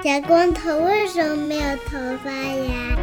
[0.00, 2.96] 小光头为什么没有头发呀？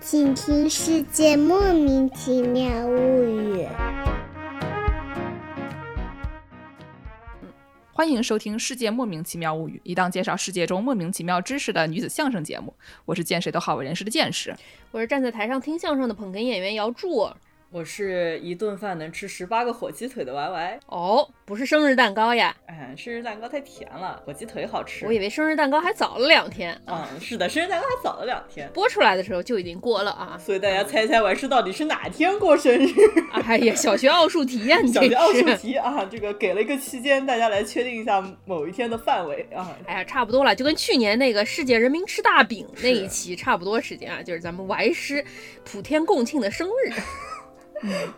[0.00, 3.64] 请听《世界莫名其妙物语》。
[7.92, 12.74] 欢迎收听《世界莫名其妙物语》，一档介绍世界中莫名其妙知识的女子相声节目。
[13.04, 14.52] 我是见谁都好为人师的见识，
[14.90, 17.30] 我是站在台上听相声的捧哏演员姚柱。
[17.74, 22.54] 我是一顿饭能吃十八个火鸡腿的 Y Y 哦，不是生日蛋糕呀？
[22.66, 25.06] 哎，生日蛋糕太甜了，火鸡腿好吃。
[25.06, 26.78] 我以为生日蛋糕还早了两天。
[26.86, 28.68] 嗯，是的，生日蛋糕还早了两天。
[28.74, 30.36] 播出来的时候就已经过了啊。
[30.38, 32.92] 所以大家猜猜，完事到底是哪天过生日？
[33.32, 39.74] 哎呀，小学奥数题呀，你小学奥数题啊，这个给了一个期间，大家来确定一下某一天的范围啊。
[39.86, 45.24] 哎呀，差不多了，就跟去年那个世界人民吃大饼那一期差不多时间啊，就是咱们 Y 师
[45.64, 46.92] 普天共庆的生日。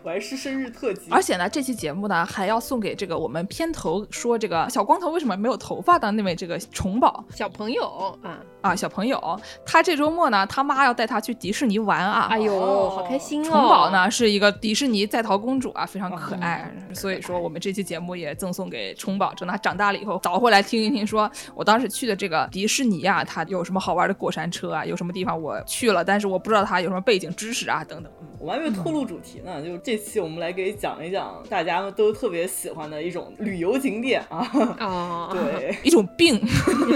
[0.03, 13.51] 我还是生日特辑，而且呢，这期节目呢还要送给这个我们片头说这个小光头为什么没有头发的那位这个虫宝小朋友啊啊小朋友，他这周末呢他妈要带他去迪士尼玩啊，哎呦好开心哦！
[13.51, 28.11] 虫宝呢是一个迪士尼在逃公主啊，非常可爱，所以说我们这期节目也赠送给虫宝，等他长大了以后找回来听一听，说我当时去的这个迪士尼啊，它有什么好玩的过山车啊，有什么地方我去了，但是我不知道它有什么背景知识啊等等。
[28.39, 34.39] 我还没有透露主题呢，就这期我们来给讲一讲大家都特别喜欢的一种旅游景点啊
[34.79, 36.41] 啊， 对，一种病，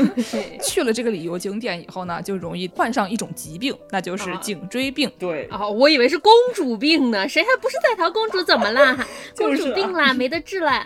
[0.63, 5.11] 去了这个旅游景点以后呢，就容易患上一种疾病，那就是颈椎病。
[5.19, 8.43] 对啊，我以为是公主病呢，谁还不是在逃公主？
[8.43, 9.07] 怎么啦？
[9.37, 10.83] 公主病啦，没得治了。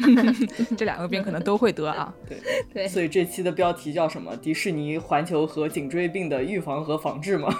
[0.76, 2.12] 这两个病可能都会得啊。
[2.28, 2.38] 对
[2.72, 4.36] 对，所以这期的标题叫什么？
[4.36, 7.52] 迪士尼环球和颈椎病的预防和防治吗？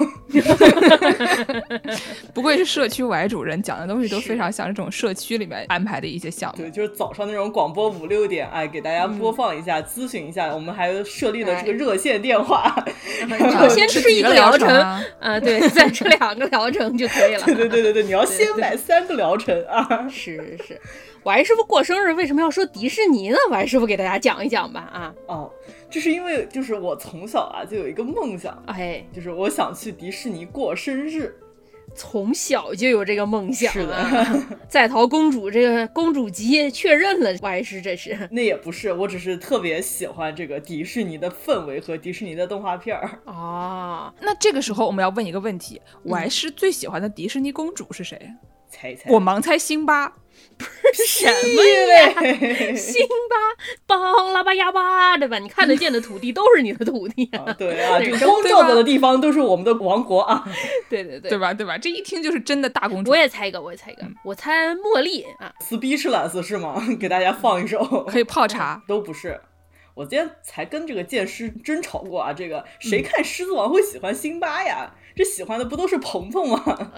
[2.32, 2.88] 不愧是社。
[2.92, 10.52] 区 Y 主任讲的东西都非常像这种社区里面安排的一些项目，对，就是早上那种广播五六点，哎，给大家播放一下，咨询一下。
[10.54, 12.84] 我们还设立了这个热线电话，
[13.28, 14.68] 要先吃一个疗程
[15.20, 17.44] 啊，对，再吃两个疗程就可以了。
[17.46, 20.08] 对对对对对，你要先买三个疗程啊。
[20.08, 20.80] 是是
[21.22, 25.14] ，Y 师傅过生日为什么要说迪士尼呢？Y 师傅给大家讲一讲吧啊。
[25.26, 25.50] 哦，
[25.90, 31.34] 这是因为就是我从小啊就有一个梦想，哎，就是我想去迪士尼过生日。
[31.94, 34.26] 从小就有这个梦想，是的，
[34.68, 38.28] 在逃公主这个公主级确认了，还是这是？
[38.30, 44.12] 那也不是，我只是特别喜欢这个迪士尼的氛围和迪士尼的动画片儿啊。
[44.20, 48.30] 那这个时候我们要问一个问题：我还是最喜欢的迪士尼公主是谁？
[48.72, 50.14] 猜一猜，我盲猜辛巴。
[50.58, 52.76] 不是什么呀？
[52.76, 55.38] 辛巴邦拉巴呀巴，对吧？
[55.38, 57.52] 你看得见的土地都是你的土地啊！
[57.58, 60.44] 对啊，这光照着的地方都是我们的王国啊！
[60.88, 61.52] 对对对，对吧？
[61.52, 61.76] 对吧？
[61.78, 63.10] 这一听就是真的大公主。
[63.10, 66.80] 我也猜一个，我也猜一个，我猜茉莉啊，Speechless 是吗？
[67.00, 69.40] 给大家放一首，可以泡茶，都不是。
[69.94, 74.94] 我今天才跟这个剑师争吵过啊，这个谁看《狮子王》会喜欢辛巴呀？
[75.14, 76.92] 这喜欢的不都是鹏鹏吗？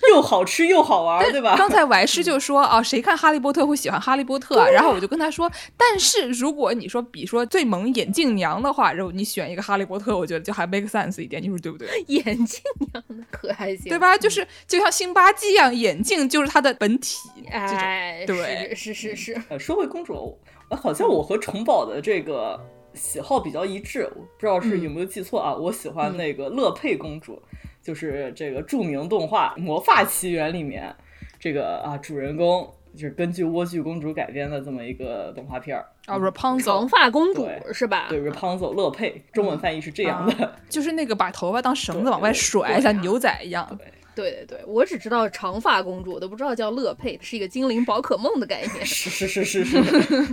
[0.10, 1.56] 又好吃又好玩，对吧？
[1.56, 4.56] 刚才白师就说啊，谁看《哈利波特》会喜欢《哈利波特》？
[4.60, 11.88] 啊然后我就跟他说，但是如果你说比说最萌眼镜娘的话，然后你选一个《哈利波特》，我觉得就还 make sense 一点，你说对不对？
[12.06, 12.60] 眼镜
[12.92, 14.16] 娘的可爱性，对吧？
[14.16, 17.18] 就是就像辛巴基一样，眼镜就是他的本体。
[17.50, 19.40] 哎，对，是是是。
[19.48, 20.38] 呃，说回公主，
[20.70, 22.58] 好像我和城堡的这个。
[22.94, 25.54] 喜好比较一致，我不知道是有没有记错啊。
[25.54, 27.40] 我喜欢那个乐佩公主，
[27.82, 30.94] 就是这个著名动画《魔发奇缘》里面
[31.38, 36.18] 这个啊主人公，就是根据莴苣公主改编的这么一个动画片儿啊。
[36.18, 38.06] Rapunzel 长发公主是吧？
[38.08, 43.66] 对，Rapunzel 乐佩，中文翻译是这样的，就是那个把头发当绳子往外甩，像牛仔一样。
[43.78, 43.86] 对
[44.18, 48.84] 对对对，我只知道长发公主，我都不知道叫乐佩，是一个精灵宝可梦的概念。
[48.84, 49.80] 是是是是是。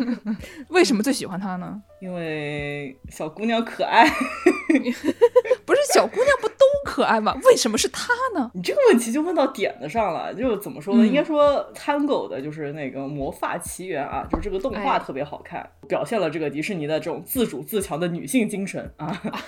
[0.69, 1.79] 为什么最喜欢她呢？
[2.01, 4.09] 因为小姑娘可爱。
[5.65, 7.37] 不是小姑娘不都可爱吗？
[7.43, 8.49] 为什么是她呢？
[8.55, 10.33] 你这个问题就问到点子上了。
[10.33, 11.05] 就怎么说呢？
[11.05, 19.21] 应该说参狗的就是那个《魔发奇缘》啊，就是这个动画特别好看，表现了这个迪士尼的这种自主自强的女性精神啊。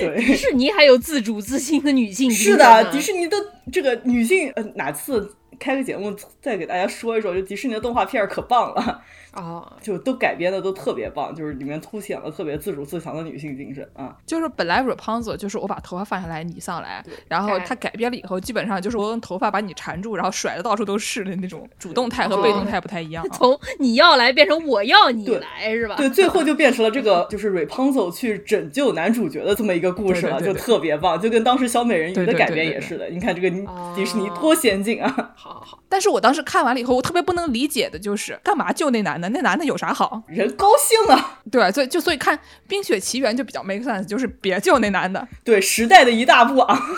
[0.00, 2.52] 对，迪士尼还有自主自信的女性精神。
[2.52, 3.36] 是的，迪士尼的
[3.72, 7.34] 这个女性，呃，哪次开个节目再给大家说一说？
[7.34, 9.02] 就迪士尼的动画片可棒了。
[9.32, 14.16] 啊， 就都改编的都特别棒，就是里面凸显了特别自主自强的女性精神啊。
[14.26, 23.24] 就是本来 Rapunzel 就是我把头发放下来，你上来，然后他改编了以后，基本上就是我用头发把你缠住，然后甩的到处都是的那种主动态和被动态不太一样。
[23.30, 25.94] 从你要来变成我要你来是吧？
[25.96, 33.08] 对，最后就变成了这个就是 Rapunzel 去拯救男主角的这么一个故事了，就特别棒，就跟当时小美人鱼的改编也是的。
[33.10, 33.50] 你看这个
[33.94, 35.32] 迪士尼多先进啊！
[35.34, 39.28] 好好好，但是我当时看完了以后，我特别不能理解的就是，干嘛救那男的？
[39.30, 40.22] 那男的有啥好？
[40.26, 41.70] 人高兴啊，对？
[41.72, 45.26] 所以就所以看《冰雪奇缘》就比较 make sense，就是别救那男的。
[45.44, 46.78] 对时代的一大步啊。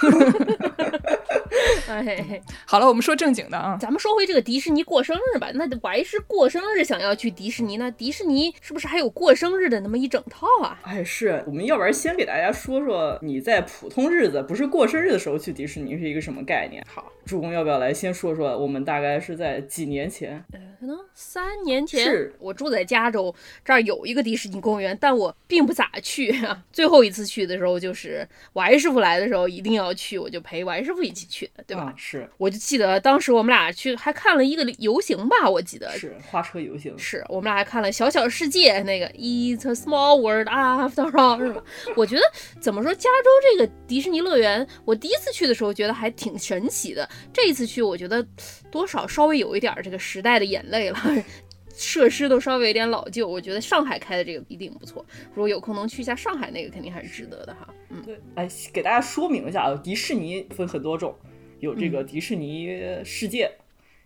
[1.89, 5.49] 哎，好了，我们说正经的啊，咱们说回这个迪士尼过生日吧。
[5.55, 10.79] 那我还是过生日想要去迪士尼，那迪士尼是不是还有过生日的那么一整套啊？
[10.83, 16.50] 哎，是我们要不然先给大家说说你在普通日子，不是过生日的时候去迪士尼是一个什么概念？
[16.51, 16.85] 概念。
[16.93, 17.13] 好。
[17.31, 18.59] 主公要不要来先说说？
[18.59, 20.45] 我们大概是在几年前？
[20.81, 23.33] 可能三年前是我住在加州，
[23.65, 26.61] 这儿有一个迪士尼公园，但我并不咋去啊。
[26.73, 31.85] 最后一次去的时候，就是王师傅来的时候一定要去，我就陪王师傅一起去的，对吧？
[31.85, 41.63] 啊是我就记得当时我们俩去还看了一个游行吧，我记得是花车游行，是我们俩还看了《小小世界》那个 It's a small world after all，是吧？
[41.95, 42.23] 我觉得
[42.59, 48.27] 怎么说，加州这个迪士尼乐园，我第一次去的时候觉得还挺神奇的，这一次去我觉得
[48.71, 50.99] 多少稍微有一点儿这个时代的眼泪了。
[51.73, 55.07] 设施都稍微有点老旧，我觉得上海开的这个一定不错。
[55.33, 57.73] 如果有空能去一下上海那个，肯定还是值得的哈。
[57.89, 61.15] 嗯，对，哎，给大家说明一下啊，迪士尼分很多种，
[61.61, 63.51] 有这嗯个迪士尼世界，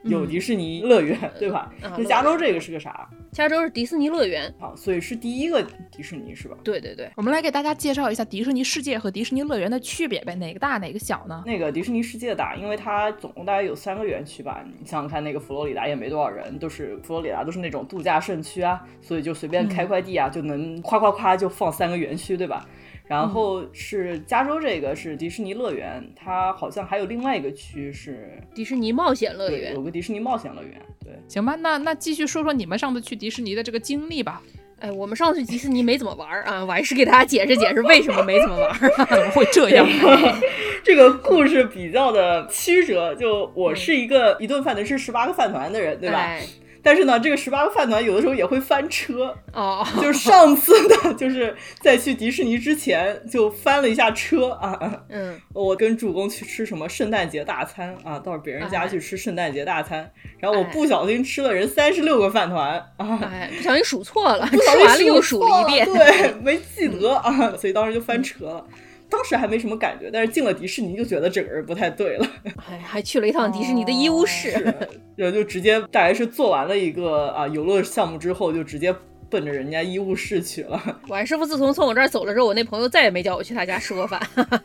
[0.05, 1.73] 有迪士尼乐园，对吧？
[1.83, 4.73] 啊那加州这个是个啥加州是迪士尼乐园，啊？
[4.77, 6.57] 所以是第一个迪士尼是吧？
[6.63, 11.43] 对对对，我们来给大家介绍一下迪士尼世界和迪士尼乐园的区别呗，哪个大哪个小呢？
[11.47, 14.65] 那个迪士尼世界大，因为它总共大概有三个园区吧。
[14.79, 22.65] 你想想看，那个佛罗里达也没多少人，都是佛罗里达都是那种度假胜区啊，所以就随便开块地啊，就能夸夸夸就放三个园区，对吧？
[23.07, 29.83] 然后是加州这个是迪士尼乐园，它好像还有另外一个区是迪士尼冒险乐，园有。
[29.83, 31.13] 个迪士尼冒险乐园，对。
[31.29, 34.43] 行吧，那那继续说说你们上次去迪士尼的这个经历吧。
[34.81, 38.89] 哎，我们上次去迪士尼没怎么玩儿啊，我还是给大家解释解释为什么没怎么玩儿。
[39.07, 39.87] 怎么会这样？
[40.83, 46.19] 这个故事比较的曲折，就我是一个一顿饭能吃十八个饭团的人，对吧？
[46.19, 46.43] 哎
[46.85, 49.35] 但是呢，这个十八个饭团有的时候也会翻车。
[49.53, 55.03] 哦， 就是上次呢，就是在去迪士尼之前就翻了一下车啊。
[55.09, 63.19] 嗯，我跟主公去吃什么圣诞节大餐啊，到别人家去吃圣诞节大餐，然后我不小心吃了人三十六个饭团啊。
[63.23, 65.87] 哎，不小心数错了，不小吃完了心又数了一遍。
[65.87, 68.67] 对，没记 得啊，所以当时就翻车了。
[69.15, 72.27] 当时还没什么感觉，但是进了迪士尼就觉得整个人不太对了，
[72.69, 74.51] 哎，还去了一趟迪士尼的医务室。
[75.15, 78.93] 然后就直接大概是做完了一个啊游乐项目之后，就直接
[79.31, 84.21] 奔着人家医务室去了，王师傅自从从我这儿走了之后，我那朋友再也没叫我去他家吃过饭，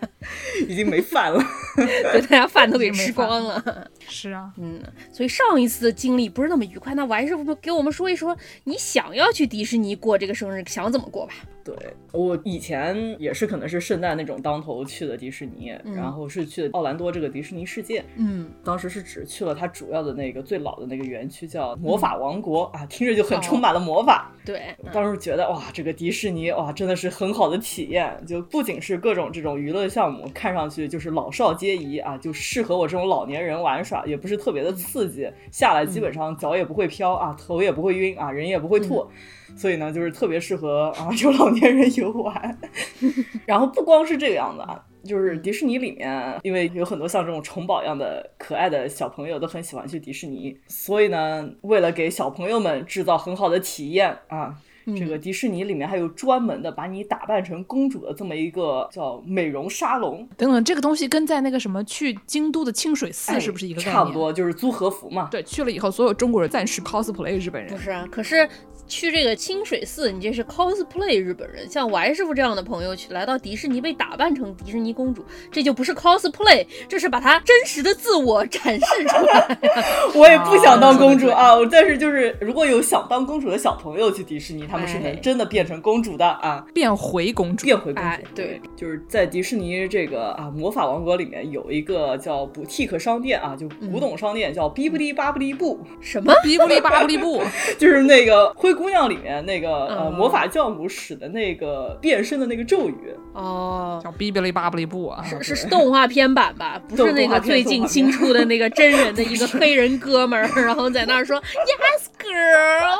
[0.68, 1.40] 已经没饭了。
[2.12, 3.88] 对，他家饭都给吃光了。
[4.08, 4.82] 是啊，嗯，
[5.12, 6.96] 所以上一次的经历不是那么愉快。
[6.96, 11.34] 那王师傅给我们说一说，你想要去迪士尼过这个生日，想怎么过吧？
[11.78, 24.32] 对我以前也是可能是圣诞那种当头去的迪士尼，然后是去的奥兰多这个迪士尼世界，嗯，当时是只去了它主要的那个最老的那个园区叫魔法王国、啊，听着就很哦充满了魔法。
[24.46, 39.06] 对，嗯当时觉得哇，这个迪士尼哇，真的是很好的体验，就不仅是各种这种娱乐项目，看上去就是老少皆宜啊，就适合我这种老年人玩耍，也不是特别的刺激，下来基本上脚也不会飘啊，头也不会晕啊，人也不会吐。
[39.56, 42.58] 所以呢，就是特别适合啊， 有老年人游玩。
[43.46, 54.56] 然后不光是这个样子啊，就是迪士尼里面，因为有很多像这种城堡一样的可爱的小朋友都很喜欢去迪士尼，所以呢，为了给小朋友们制造很好的体验啊。
[54.98, 63.94] 这个迪士尼里面还有专门的把你打扮成公主的这么一个叫美容沙龙，等等，这个东西跟在那个什么去京都的清水寺哎是不是一个概念？
[63.94, 64.12] 差不。
[64.12, 65.28] 多就是租和服嘛。
[65.30, 67.78] 对，去了以后，所有中国人暂时 cosplay 日本人不。
[67.78, 68.50] 是啊，可是
[68.90, 71.70] 去这个清水寺，你这是 cosplay 日本人。
[71.70, 79.58] 像 Y 师傅这样的朋友去来到迪士尼被打扮成迪士尼公主，这就不是 cosplay，这是把他真实的自我展示出来。
[80.16, 86.66] 我也不想当公主哦啊，我但是就是如果有想当公主的小朋友去迪士尼，他们是哎能真的变成公主的啊。
[86.74, 96.34] 变回公主，变回公主，哎对，就是在迪士尼这个啊魔法王国里面有一个叫补替克商店啊，就古董商店，叫哔不哩巴不哩布，什么？
[96.44, 97.44] 哔不哩巴不哩布，
[97.78, 105.22] 就是那个灰姑娘里面那个呃哦魔法教母使的那个变身的那个咒语，哦，叫哔哔哩巴布哩布啊。
[105.44, 106.80] 是是动画片版吧？
[106.88, 112.98] 不是那个最近新出的那个真人的一个黑人哥们儿， 然后在那儿说 Yes girl。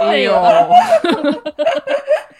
[0.00, 0.32] 哎呦，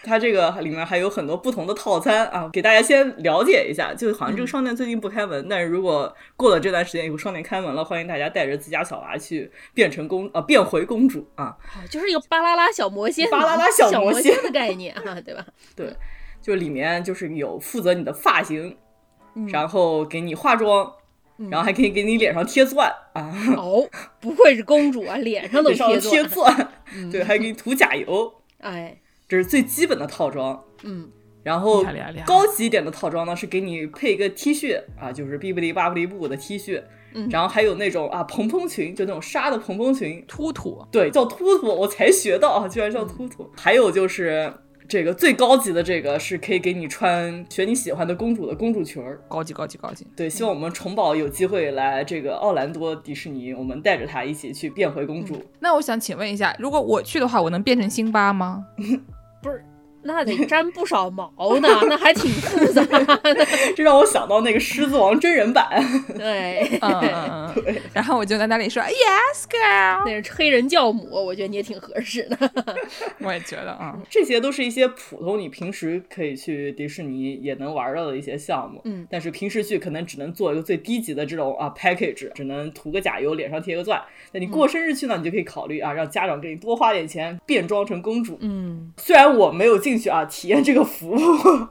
[0.07, 3.93] 它这个里面还有很多不同的套餐啊，给大家先了解一下。
[3.93, 11.57] 就好像这个商店最近不开门，但是如果过了这段时间以后商店开门了，欢迎大家带着自家小娃去变成公呃变回公主啊。
[11.75, 15.45] 哦就是一个巴啦啦小魔仙，巴啦啦小 小魔仙仙的概念啊，对吧？
[15.75, 15.93] 对，
[16.41, 18.77] 就里面就是有负责你的发型，
[19.35, 20.93] 嗯然后给你化妆，
[21.51, 23.89] 然后还可以给你脸上贴钻啊，哦，
[24.21, 26.25] 不愧是公主啊，脸上 都贴。
[26.25, 26.73] 钻，
[27.11, 28.97] 对，还给你涂甲油，哎，
[29.29, 30.63] 这是最基本的套装。
[30.83, 31.11] 嗯，
[31.43, 31.85] 然后
[32.27, 36.83] 高级一点的套装呢，是给你配一个 T 恤啊，就是哔不离巴不离布的 T 恤，
[37.15, 37.29] 嗯。
[37.31, 43.51] 然后还有那种啊蓬蓬裙，就那种纱的蓬蓬裙，突突，对，叫突突，我才学到啊，居然叫突突。
[43.57, 44.53] 还有就是
[44.89, 49.21] 这个最高级的这个是可以给你穿选你喜欢的公主的公主裙儿。
[49.29, 50.07] 高级高级高级。
[50.17, 55.43] 对，希望我们虫宝有机会来这个奥兰多迪士尼，我们带着她一起去变回公主。
[55.61, 58.65] 那我想请问一下，如果我去的话，我能变成辛巴吗？
[59.43, 59.65] 不是，
[60.07, 63.47] 那得粘不少毛呢，那还挺复杂的。
[63.77, 65.69] 这让我想到那个《狮子王》真人版。
[66.17, 67.77] 对，嗯嗯嗯。
[67.93, 70.05] 然后我就在那里说 Yes, girl。
[70.05, 72.51] 那是黑人教母，我觉得你也挺合适的。
[73.21, 84.01] 我也觉得啊，这些都是一些普通你平时可以去迪士尼也能玩到的一些项目，嗯但是平时去可能只能做一个最低级的这种啊 package，只能涂个甲油，脸上贴个钻。
[84.33, 88.39] 那你过生日去呢，你就可以考虑啊，让家长给你多花点钱变装成公主。
[88.41, 91.19] 嗯虽然我没有进去啊体验这个服务，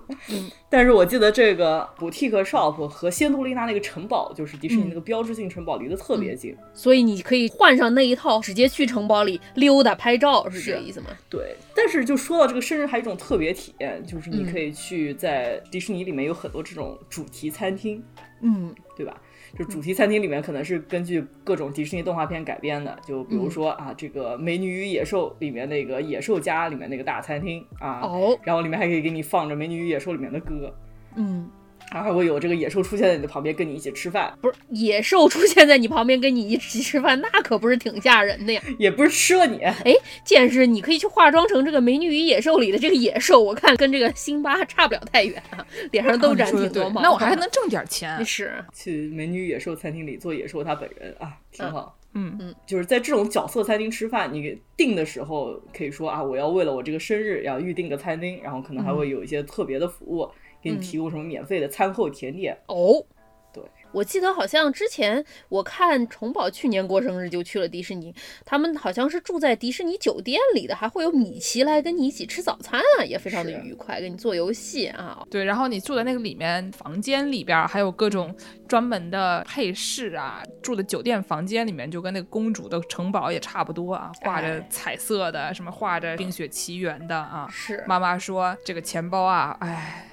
[0.70, 6.56] 但是我记得这个 boutique shop 和仙杜丽娜那个城堡，就是迪士尼那个标志性城堡，离得特别近。
[6.74, 11.08] 所以你可以换上那一套，直接去城堡里溜达拍照，是这个意思吗？
[11.30, 14.52] 对，但是就说到这个生日，还有一种特别体验，就是你嗯。
[14.52, 18.04] 可以去在迪士尼里面有很多这种主题餐厅，
[18.42, 18.74] 嗯。
[18.98, 19.14] 对吧？
[19.58, 30.76] 就主题餐厅里面可能是根据各种迪士尼动画片改编的，就比如说啊，这个《美女与野兽》里面那个野兽家里面那个大餐厅啊，哦，然后里面还可以给你放着《美女与野兽》里面的歌，
[31.16, 31.50] 嗯，
[31.92, 38.62] 然后还会有这个野兽出现在你的旁边跟你一起吃饭，不是野兽出现在你旁边跟你一起吃饭，那可不是挺吓人的呀。
[38.78, 39.94] 也不是吃了你，哎，
[40.26, 47.02] 见识你可以去化妆成这个《美女与野兽》里的这个野兽，我看跟这个辛巴差不了太远啊，脸上都沾说得对挺多毛。
[47.02, 48.24] 那我还 能挣点钱。
[48.26, 51.98] 是，去美女与野兽餐厅里做野兽他本人啊，挺好。
[52.18, 60.32] 嗯嗯就是在这种角色餐厅吃饭，你给订的时候可以说啊，我要为了我这个生日要预定个餐厅，然后可能还会有一些特别的服务，
[60.66, 62.58] 给你提供什么免费的餐后甜点。
[62.66, 63.06] 哦，
[63.54, 75.24] 对，我记得好像之前我看虫宝去年过生日就去了迪士尼，他们好像是住在迪士尼酒店里的，还会有米奇来跟你一起吃早餐啊，也非常的愉快，跟你做游戏啊。
[75.30, 78.36] 对，然后你住在那个里面房间里边儿还有各种
[78.68, 87.48] 专门的配饰啊，住的酒店房间里面就跟那个公主的城堡也差不多啊，画着哎彩色的，什么画着《冰雪奇缘》的啊。
[87.50, 90.06] 是妈妈说这个钱包啊，哎，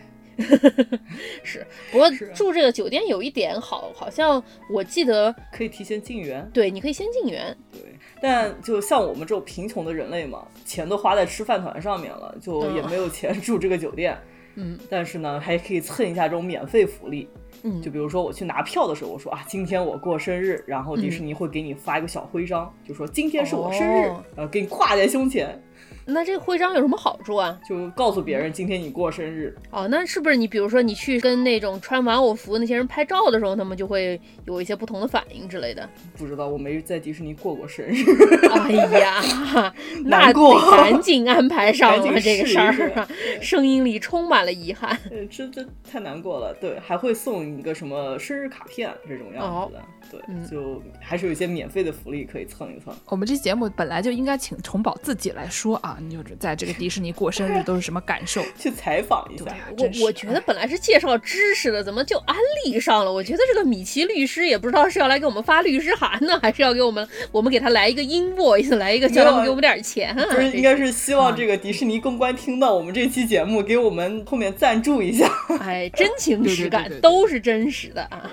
[1.44, 7.80] 是，不过住这个酒店有一点好，好像我记得，可以提前进园，对，你可以先进园，对。
[8.20, 14.16] 但就像我们这种贫穷的人类嘛，钱都花在吃饭团上面了，就也嗯没有钱 住这个酒店。
[14.54, 17.26] 嗯但是呢，还可以蹭一下这种免费福利。
[17.64, 25.60] 嗯，就比如说我去拿票的时候，我说啊，今天我过生日，然后迪士尼会给你发一个小徽章，就说今天是我生日，哦呃，给你挎在胸前，
[26.04, 27.58] 那这个徽章有什么好处啊？
[27.68, 29.54] 就告诉别人今天你过生日。
[29.70, 35.88] 哦，那是不是你比如说你去跟那种穿玩偶服那些人拍照的时候，他们就会有一些不同的反应之类的？
[36.16, 38.04] 不知道，我没在迪士尼过过生日，
[38.50, 39.22] 哎呀，
[40.04, 43.08] 那得赶紧安排上了这个事儿啊，
[43.40, 44.98] 声音里充满了遗憾。
[45.30, 46.52] 这这太难过了。
[46.60, 49.82] 对，还会送一个什么生日卡片这种样子的。
[50.10, 52.94] 对，嗯就还是有一些免费的福利可以蹭一蹭。
[53.06, 58.42] 我们这节目本来就应该请虫宝自己来说啊，你就是在这个迪士尼过生日都是什么感受？
[58.58, 63.12] 去采访一下，我我觉得本来是介绍知识的，怎么就安利上了？
[63.12, 70.24] 我觉得这个米奇律师也不知道是要来给我们发律师函呢，还是要给我们 我们给他来一个 invoice，来一个叫他们给我们点钱啊？
[70.30, 75.30] 不是，应该是希望这个迪士尼公关听到我们这期节目，给我们后面赞助一下。
[75.60, 78.30] 哎，真情实感对对对对对都是真实的啊。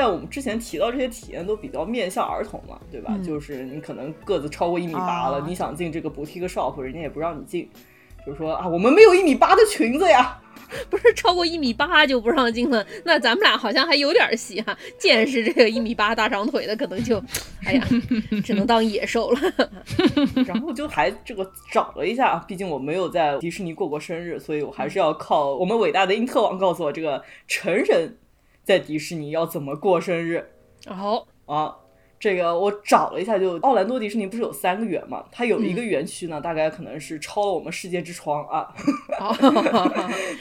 [0.00, 3.10] 但我们之前提到这些体验都比较面向儿童嘛，对吧？
[3.16, 7.68] 嗯就是你可能个子超过一米八了，啊你想进这个 boutique shop，人家也不让你进，
[8.24, 10.40] 就是说啊，我们没有一米八的裙子呀。
[10.90, 17.20] 不是超过一米八就不让进了，那咱们俩好像还有点戏哈、见识这个一米八大长腿的，可能就，
[17.64, 17.82] 哎呀，
[18.44, 19.40] 只能当野兽了。
[20.46, 28.14] 然后就还这个找了一下，毕竟我没有在迪士尼过过生日，所以我还是要靠我们伟大的英特网告诉我，这个成人
[28.68, 30.46] 在迪士尼要怎么过生日
[30.84, 31.74] 然后，啊。
[32.20, 35.24] 这个我找了一下，就奥兰多迪士尼不是有三个园嘛？
[35.30, 38.74] 它有一个园区呢，大概可能是超了我们世界之窗啊，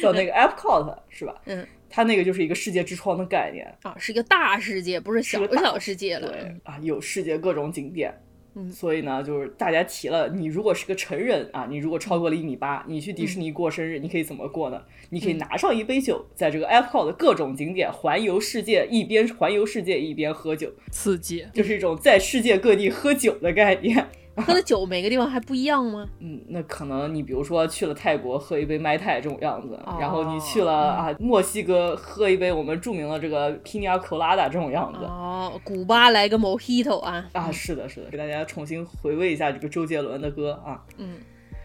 [0.02, 1.36] 叫那个 Epcot 是吧？
[1.46, 6.28] 嗯，它那个就是一个世界之窗的概念，啊，是一个大世界，不是小小世界了。
[6.28, 8.12] 对啊，有世界各种景点，
[8.60, 14.82] 嗯所以呢，就是大家提了，你如果是个成人啊，你如果超过了一米八，你去迪士尼过生日，你可以怎么过呢？
[15.12, 21.46] 你可以拿上一杯酒，在这个 Epcot 的各种景点环游世界，一边环游世界一边喝酒，刺激。
[21.54, 24.08] 就是一种在世界各地喝酒的概念。
[24.38, 26.08] 喝的酒每个地方还不一样吗？
[26.20, 35.06] 嗯，那可能你比如说去了泰国喝一杯麦泰这种样子，哦然后你去了啊墨西哥喝一杯我们著名的这个 Pina Colada 这种样子。
[35.06, 40.82] 哦，古巴来个 Mojito 啊，啊，是的，是的，给大家重新回味一下这个周杰伦的歌啊。
[40.98, 41.18] 嗯，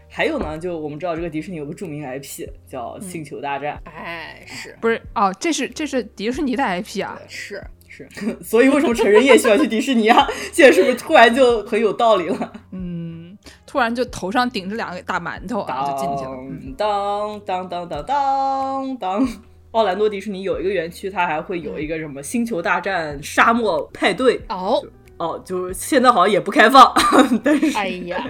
[0.09, 7.63] 还有呢，就我们知道这个迪士尼有个著名 IP 叫《星球大战》哎，是不是哦，这是这是迪士尼的 IP 啊，是，
[7.95, 8.09] 是，
[8.41, 10.27] 所以为什么成人也喜欢去迪士尼啊？
[10.51, 12.53] 现在是不是突然就很有道理了？
[12.71, 16.31] 嗯，突然就头上顶着两个大馒头啊，就进去了。
[16.49, 19.27] 嗯当当当当当当。
[19.73, 24.79] 奥兰多迪士尼有一个园区，它还会有一个什么星球大战沙漠派对哦，
[25.17, 26.93] 哦，就是现在好像也不开放，
[27.43, 28.23] 但是哎呀，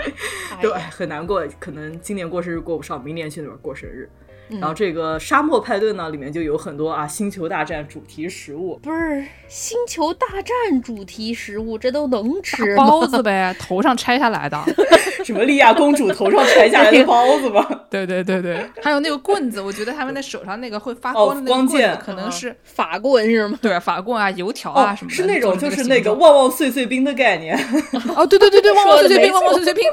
[0.51, 4.09] 哎对，呀很难过，可能今年过生日过不上，明年去那边过生日。
[4.49, 12.75] 嗯然后这个沙漠派对呢，里面就有很多啊星球大战主题食物，不是星球大战主题食物，这都能吃？
[12.75, 14.61] 包子呗，头上拆下来的。
[15.23, 17.65] 什么莉亚公主头上拆下来的 包子吧？
[17.89, 23.57] 对对对对，还有那个棍子，我觉得他们那手上那个会发哦光的那个可能是法棍是吗？
[23.61, 27.57] 对法棍啊、油条啊哦什么，的，是那种就是那个旺旺碎碎冰的概念。
[28.17, 29.83] 哦，对对对对，旺旺碎碎冰，旺旺碎碎冰，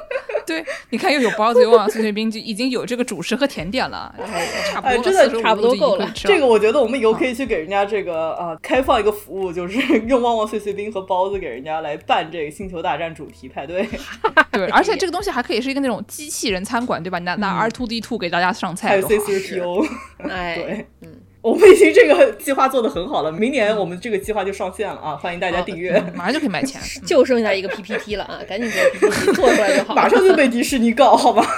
[0.45, 4.13] 对，你看又有包子，又旺旺碎碎冰，就已经有这个主食和甜点了，
[4.71, 13.89] 差不多了，哎真的差不多够了这个我觉得我们以后可以去给人家这个啊、开放一个服务，就是 用旺旺碎碎冰和包子给人家来办这个星球大战主题派对。
[14.53, 17.19] 对，而且 这个东西还可以是一个那种机器人餐馆，对吧？
[17.21, 19.41] 拿拿 R two D two 给大家上菜还有菜多 C 好。
[19.41, 19.87] C P O，
[20.29, 25.99] 哎，对，嗯，我们已经这个计划做得很好了，明年我们这个计划就上线了啊，欢迎大家订阅。
[26.15, 29.95] 马上就可以买钱，嗯 就剩下一个 PPT 了啊， 赶紧做 PPT 做出来就好。
[29.95, 31.43] 马上就被迪士尼告，好吧？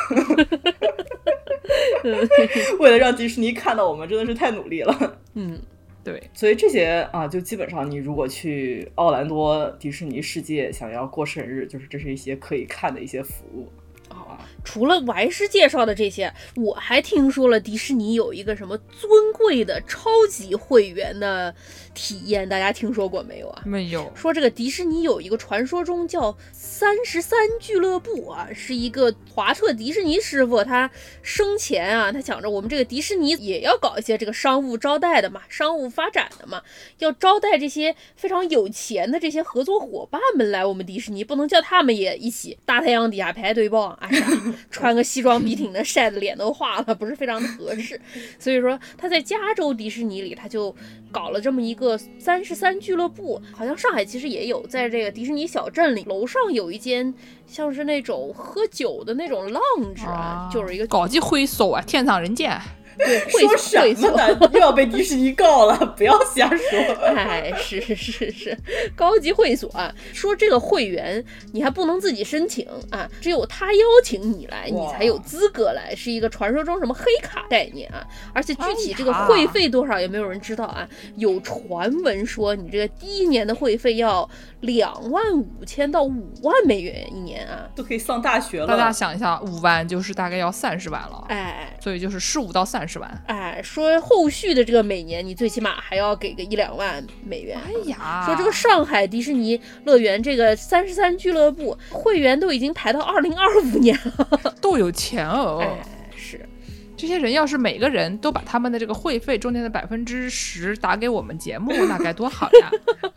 [2.78, 5.16] 为了让迪士尼看到我们，真的是太努力了。
[5.34, 5.58] 嗯，
[6.04, 13.68] 对，所以这些啊，就基本上你如果去奥兰多迪士尼世界想要过生日，就是这是一些可以看的一些服务。
[14.10, 21.54] 哦，除了玩师介绍的这些，我还听说了迪士尼有一个什么尊贵的超级会员的
[21.94, 23.62] 体验，大家听说过没有啊？
[23.64, 30.90] 没有，说这个迪士尼有一个传说中叫三十三俱乐部啊，是一个华特迪士尼师傅，他
[31.22, 36.62] 生前啊，他想着我们这个迪士尼也要搞一些这个商务招待的嘛，商务发展的嘛，
[36.98, 44.26] 要招待这些非常有钱的这些合作伙伴们来我们迪士尼，不能叫他们也一起大太阳底下排队报啊，啥
[44.70, 48.00] 穿个西装笔挺的，晒得脸都化了，不是非常的合适。
[48.38, 50.74] 所以说他在加州迪士尼里，他就
[51.10, 57.12] 搞了这么一个三十三俱乐部，好像上海其实也有，在这个迪士尼小镇里，楼上有一间
[57.46, 62.58] 像是那种喝酒的那种 lounge 啊，就是一个高级会所啊，天上人间。
[62.98, 64.38] 对会说所呢？
[64.52, 66.94] 又要被迪士尼告了，不要瞎说。
[67.04, 68.58] 哎，是是是是，
[68.94, 78.06] 高级会所啊，说这个会员你还不能自己申请啊，只有他邀请你来，你才有资格来，是一个传说中什么黑卡概念啊。
[78.32, 80.88] 而且具体这个会费多少也没有人知道啊。
[81.16, 84.28] 有传闻说你这个第一年的会费要
[84.62, 87.68] 两万五千到五万美元一年啊。
[87.76, 88.90] 都可以上大学了大家。
[88.90, 93.24] 想一下，五万就是大概要三十万了，哎所以就是十五到三十万。
[93.26, 97.58] 哎，说后续的这个每年你最起码还要给个一两万美元。
[97.64, 104.54] 哎呀，说这个上海迪士尼乐园这个三十三俱乐部会员都已经排到二零二五年了。
[104.60, 105.58] 都有钱哦。
[105.60, 106.48] 哎，是，
[106.96, 112.70] 这些人要是每个人都把他们的这个会费中间的百分之十打给我们节目，那该多好呀！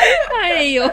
[0.42, 0.88] 哎呦，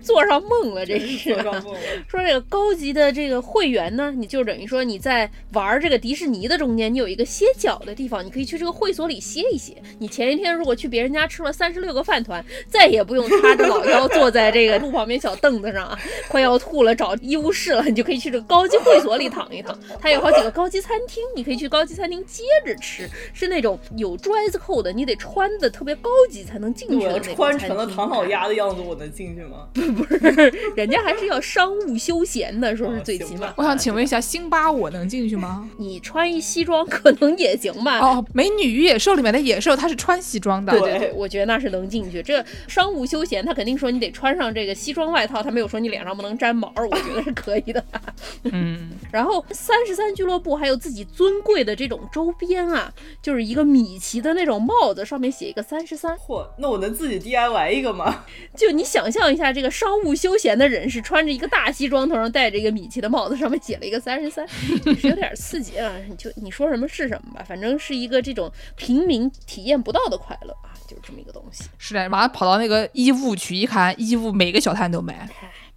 [0.00, 1.42] 做上梦了，这是做。
[1.42, 9.74] 上梦了说这个高级的这个会员呢，你就等于说你在玩这个迪士尼的中间，你有一个歇脚的地方，你可以去这个会所里歇一歇。
[9.98, 19.78] 你前一天如果去别人家吃了三十六个饭团，再也不用叉着老腰坐在这个路旁边小凳子上啊， 快要吐了找医务室了，你就可以去这个高级会所里躺一躺。
[20.00, 29.68] 它有好几个高级餐厅，你可以去高级餐厅接着吃，是那种有 dress code 的，你得穿的特别高级才能进去的那种餐厅成了唐老鸭的样子，我能进去吗？
[29.74, 33.52] 不是人家还是要商务休闲的，说是最起码。
[33.56, 35.68] 我想请问一下，辛巴我能进去吗？
[35.78, 37.98] 你穿一西装可能也行吧？
[38.00, 42.22] 哦，《美女与野兽》里面的野兽它是穿西装的，对对对，我觉得那是能进去。
[42.22, 47.84] 这商务休闲，他肯定说你得穿上这个西装外套，他没有说你脸上不能沾毛，我觉得是可以的。
[48.52, 56.16] 嗯，然后三十三俱乐部还有自己尊贵的这种周边啊，就是一个米奇的那种帽子，上面写一个三十三。
[56.16, 58.05] 嚯，那我能自己 DIY 一个吗？
[58.56, 65.92] 就你想象一下，这个商务休闲的人士穿着一个大西装，头上戴着一个米奇的帽子，上面写了一个三十三，是有点刺激啊！
[66.08, 71.64] 你就你说什么是什么吧，反正是一个这种平民体验不到的快乐啊，就是这么一个东西。
[71.78, 75.28] 是的，马上跑到那个衣物区一看，衣物每个小摊都卖。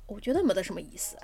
[0.08, 1.16] 我觉得没得什么意思，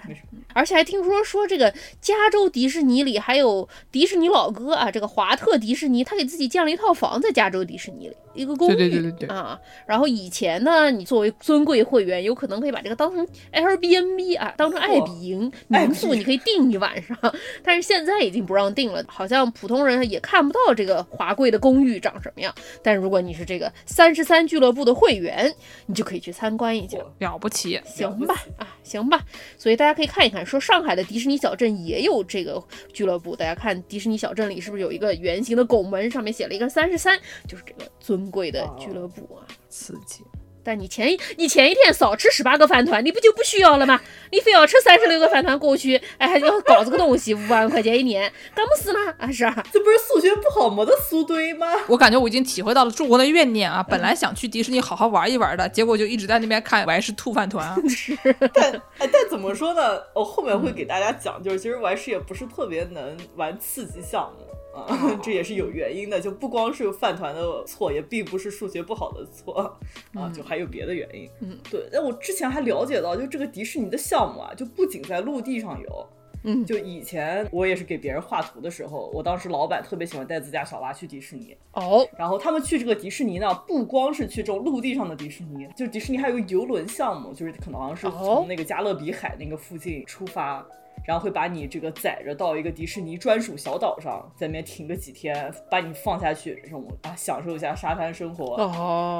[0.53, 8.15] 而且还听说说这个加州迪士尼里还有迪士尼老哥啊，这个华特迪士尼他给自己建了一套房在加州迪士尼里。
[8.35, 9.59] 一个公寓，对对对对对啊。
[9.85, 17.17] 然后以前呢，你作为尊贵会员，有可能可以把这个当成 Airbnb 啊，当成爱彼迎民宿，你可以订一晚上。
[17.63, 22.53] 但是现在已经不让订了，好像普通人也看不到这个华贵的公寓长什么样。
[22.83, 25.53] 但如果你是这个三十三俱乐部的会员，
[25.85, 28.35] 你就可以去参观一下，了不起，行吧？
[28.57, 29.23] 啊，行吧。
[29.57, 33.35] 所以大家可以看一看，说上海的迪士尼小镇也有这个俱乐部。
[33.35, 37.17] 大家看迪士尼小镇里是不是有一个圆形的拱门，上面写了一个三十三，
[37.47, 38.24] 就是这个尊。
[38.29, 40.23] 贵的俱乐部啊，刺激！
[40.67, 44.01] 但你前一你前一天少吃十八个饭团，你不就不需要了吗？
[44.33, 49.13] 你非要吃三十六个饭团过去，哎，还要搞这个东西， 五万块钱一年，干么事呢？
[49.19, 51.67] 啊，是啊，这不是数学不好没得数对吗？
[51.87, 53.83] 我感觉我已经体会到了中国的怨念啊！
[53.83, 57.77] 本来想去迪士尼好好玩一玩的，结果就一直在那边看玩是兔饭团。
[57.87, 58.17] 是，
[58.51, 60.01] 但哎，但怎么说呢？
[60.15, 64.47] 我后面会给大家讲，就是其实玩是也不是特别能玩刺激项目。
[64.75, 69.73] 啊，这也是有原因的，就不光是饭团的错，也并不是数学不好的错
[70.13, 71.29] 啊，就还有别的原因。
[71.39, 71.87] 嗯，对。
[71.91, 76.07] 那我之前还了解到，就这个迪士尼的项目啊，就不仅在陆地上有，
[76.43, 81.55] 嗯，就以前我也是给别人画图的时候，我当时老板特别喜欢带自家小娃去迪士尼。
[81.73, 90.65] 哦，然后他们去这个迪士尼呢，不光是去这种陆地上的迪士尼，就迪士尼还有个游轮项目，就是可能好像是从那个加勒比海那个附近出发。
[91.05, 98.57] 然后会把你这个载着到一个迪士尼专属小岛上，在那边停个几天，把你放下去，让我啊享受一下沙滩生活，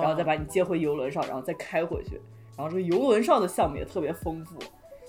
[0.02, 2.20] 然后再把你接回游轮上，然后再开回去。
[2.58, 4.58] 然后这个游轮上的项目也特别丰富，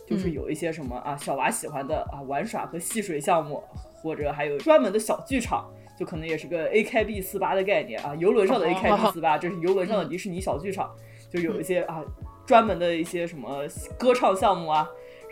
[0.06, 3.62] 就是有一些什么啊小娃喜欢的啊玩耍和戏水项目，
[4.02, 10.94] 或者还有专门的小剧场，就可能也是个 A K B 四八的概念啊，游轮上的 A K B 四八，这是游轮上的迪士尼小剧场，
[11.30, 12.02] 就有一些啊
[12.44, 13.64] 专门的一些什么
[13.98, 14.86] 歌唱项目啊。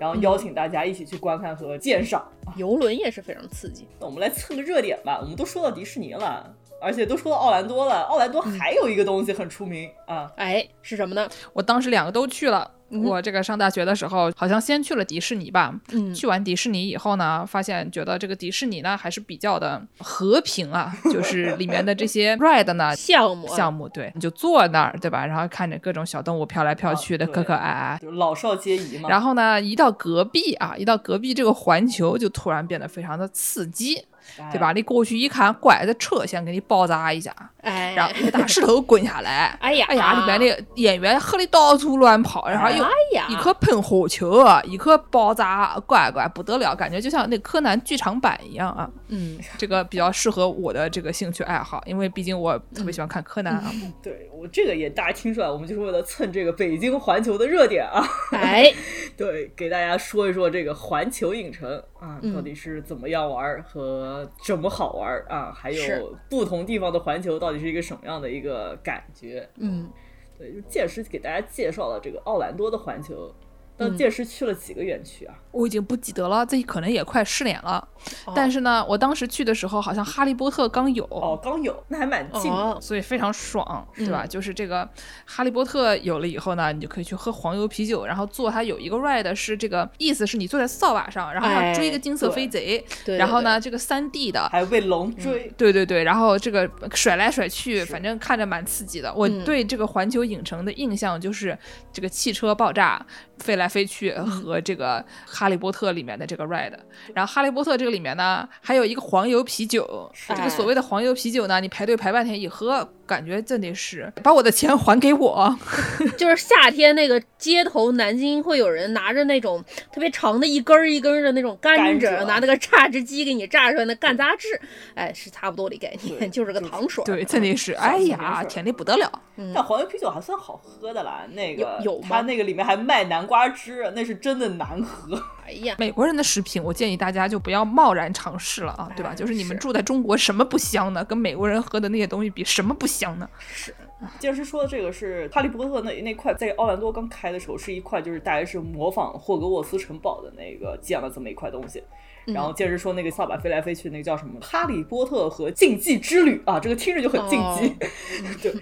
[0.04, 2.22] 然后邀请大家一起去观看和鉴赏，
[2.56, 3.88] 游轮也是非常刺激。
[3.98, 11.26] 那我们来蹭个热点吧，我们都说到迪士尼了，而且都说到奥兰多了，奥兰多还有一个东西很出名啊，哎，是什么呢？
[11.54, 12.70] 我当时两个都去了。
[12.90, 15.74] 我这个上大学的时候，好像先去了迪士尼吧。
[15.92, 25.26] 嗯，去完迪士尼以后呢，发现觉得这个迪士尼呢还是比较的和平啊， 就是里面的这些 ride 呢项目项目，对，你就坐那儿，对吧？
[25.26, 29.08] 然后看着各种小动物飘来飘去的，可可爱爱，就老少皆宜嘛。
[29.08, 34.04] 然后呢，一到隔壁啊，一到隔壁这个环球，就突然变得非常的刺激。
[34.52, 34.72] 对吧？
[34.72, 42.84] 你过去一看，拐着车先给你爆炸一下，哎，然后一个大石头滚下来， 哎呀，哎呀，里面的演员喝的到处乱跑，然后又
[43.28, 48.88] 一颗喷火球，一颗爆炸乖乖不得了，感觉就像那柯南剧场版一样啊。
[49.08, 53.70] 嗯，这个比较适合我的这个兴趣爱好，因为毕竟我特别喜欢看柯南啊。
[54.02, 58.04] 对我这个也大家听出来，我们就是为了蹭这个北京环球的热点啊。
[58.32, 58.72] 哎，
[59.16, 65.50] 对，给大家说一说这个环球影城啊，到底是怎么样玩和怎么好玩啊？
[65.50, 69.48] 还有不同地方的环球到底是一个什么样的一个感觉？
[69.56, 69.90] 嗯，
[70.38, 73.34] 对，就届时给大家介绍了这个奥兰多的环球。
[73.76, 75.34] 那届时去了几个园区啊？
[75.50, 77.86] 我已经不记得了，这可能也快失联了。
[78.34, 84.26] 但是呢，我当时去的时候好像哈利波特刚有哦，刚有，那还蛮近，所以非常爽，对吧？
[84.26, 84.88] 就是这个
[85.24, 99.12] 哈利波特有了以后呢，你就可以去喝黄油啤酒，然后坐它有一个 ride 是这个意思是你坐在扫把上，然后要追一个金色飞贼，然后呢这个三 D 的还有被龙追，对对对，然后这个甩来甩去，反正看着蛮刺激的。
[99.14, 101.56] 我对这个环球影城的印象就是
[101.92, 103.04] 这个汽车爆炸。
[103.38, 106.72] 飞来飞去和这个《哈利波特》里面的这个 ride，
[107.14, 110.10] 然后《哈利波特》这个里面呢，还有一个黄油啤酒。
[110.28, 112.88] 这个所谓的黄油啤酒呢，你排队排半天一喝。
[113.06, 115.58] 感觉真的是把我的钱还给我，
[116.16, 119.62] 就是夏天那个街头，南京会有人拿着那种
[119.92, 124.48] 特别长的一根儿一根儿的那种甘蔗，拿那个榨汁机给你榨出来那干榨汁，
[124.94, 127.04] 哎，是差不多的概念，就是个糖水。
[127.04, 129.10] 对，真的是，哎呀，甜的不得了。
[129.52, 135.20] 但黄油啤酒还算好喝的啦，那个有它那个里面还卖南瓜汁，那是真的难喝。
[135.46, 139.14] 哎呀，美国人的食品，我建议大家就不要贸然尝试了啊，对吧？
[139.14, 141.04] 就是你们住在中国，什么不香呢？
[141.04, 143.28] 跟美国人喝的那些东西比，什么不香呢？
[143.38, 143.74] 是，
[144.18, 151.82] 接着说的这个是哈利波特那那块，在奥兰多刚开的时候是一块，就是大概是模仿霍格沃斯城堡的那个建了这么一块东西。
[152.26, 157.74] 然后接着说那个扫把飞来飞去，那个叫什么《哈利波特和禁忌之旅》啊，这个听着就很禁忌。
[158.42, 158.54] 对。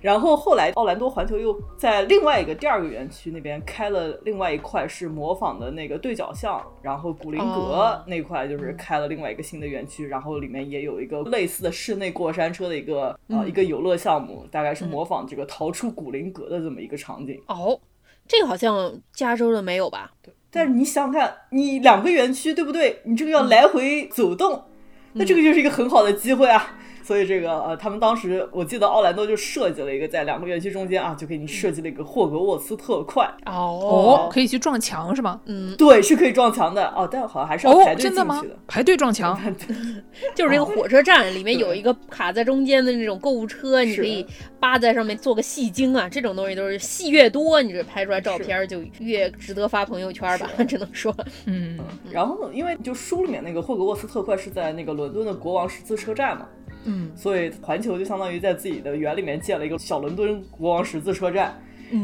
[0.00, 17.38] 然后后来奥兰多环球又在另外一个第二个园区那边开了另外一块，是模仿的那个对角巷，然后古灵阁那块就是开了另外一个新的园区，然后里面也有一个类似的室内过山车的一个啊一个游乐项目，大概是模仿这个逃出古灵阁的这么一个场景。
[17.48, 17.78] 哦，
[18.26, 20.10] 这个好像加州的没有吧？
[20.22, 20.32] 对。
[20.50, 23.00] 但是你想想看，你两个园区对不对？
[23.04, 24.64] 你这个要来回走动，
[25.12, 26.76] 那这个就是一个很好的机会啊。
[27.02, 35.40] 所以这个呃，他们当时我记得奥兰多就设计了一个在两个园区中间啊，就给你设计了一个霍格沃茨特快哦，可以去撞墙是吗？
[35.46, 36.86] 嗯，对，是可以撞墙的。
[36.94, 38.56] 哦，但好像还是要排队进去的。
[38.68, 39.36] 排队撞墙
[40.36, 44.24] 就是那个火车站里面有一个卡在中间的那种购物车，你可以
[44.60, 51.14] 扒在上面做个戏精啊，这种东西都是戏越多，你这拍出来照片就越值得发朋友圈吧，只能说。
[51.46, 51.78] 嗯，
[52.12, 56.46] 然后因为就书里面那个霍格沃茨特快是在那个伦敦的国王十字车站嘛。
[56.84, 61.58] 嗯，所以环球就相当于在自己的园里面建了一个小伦敦国王十字车站，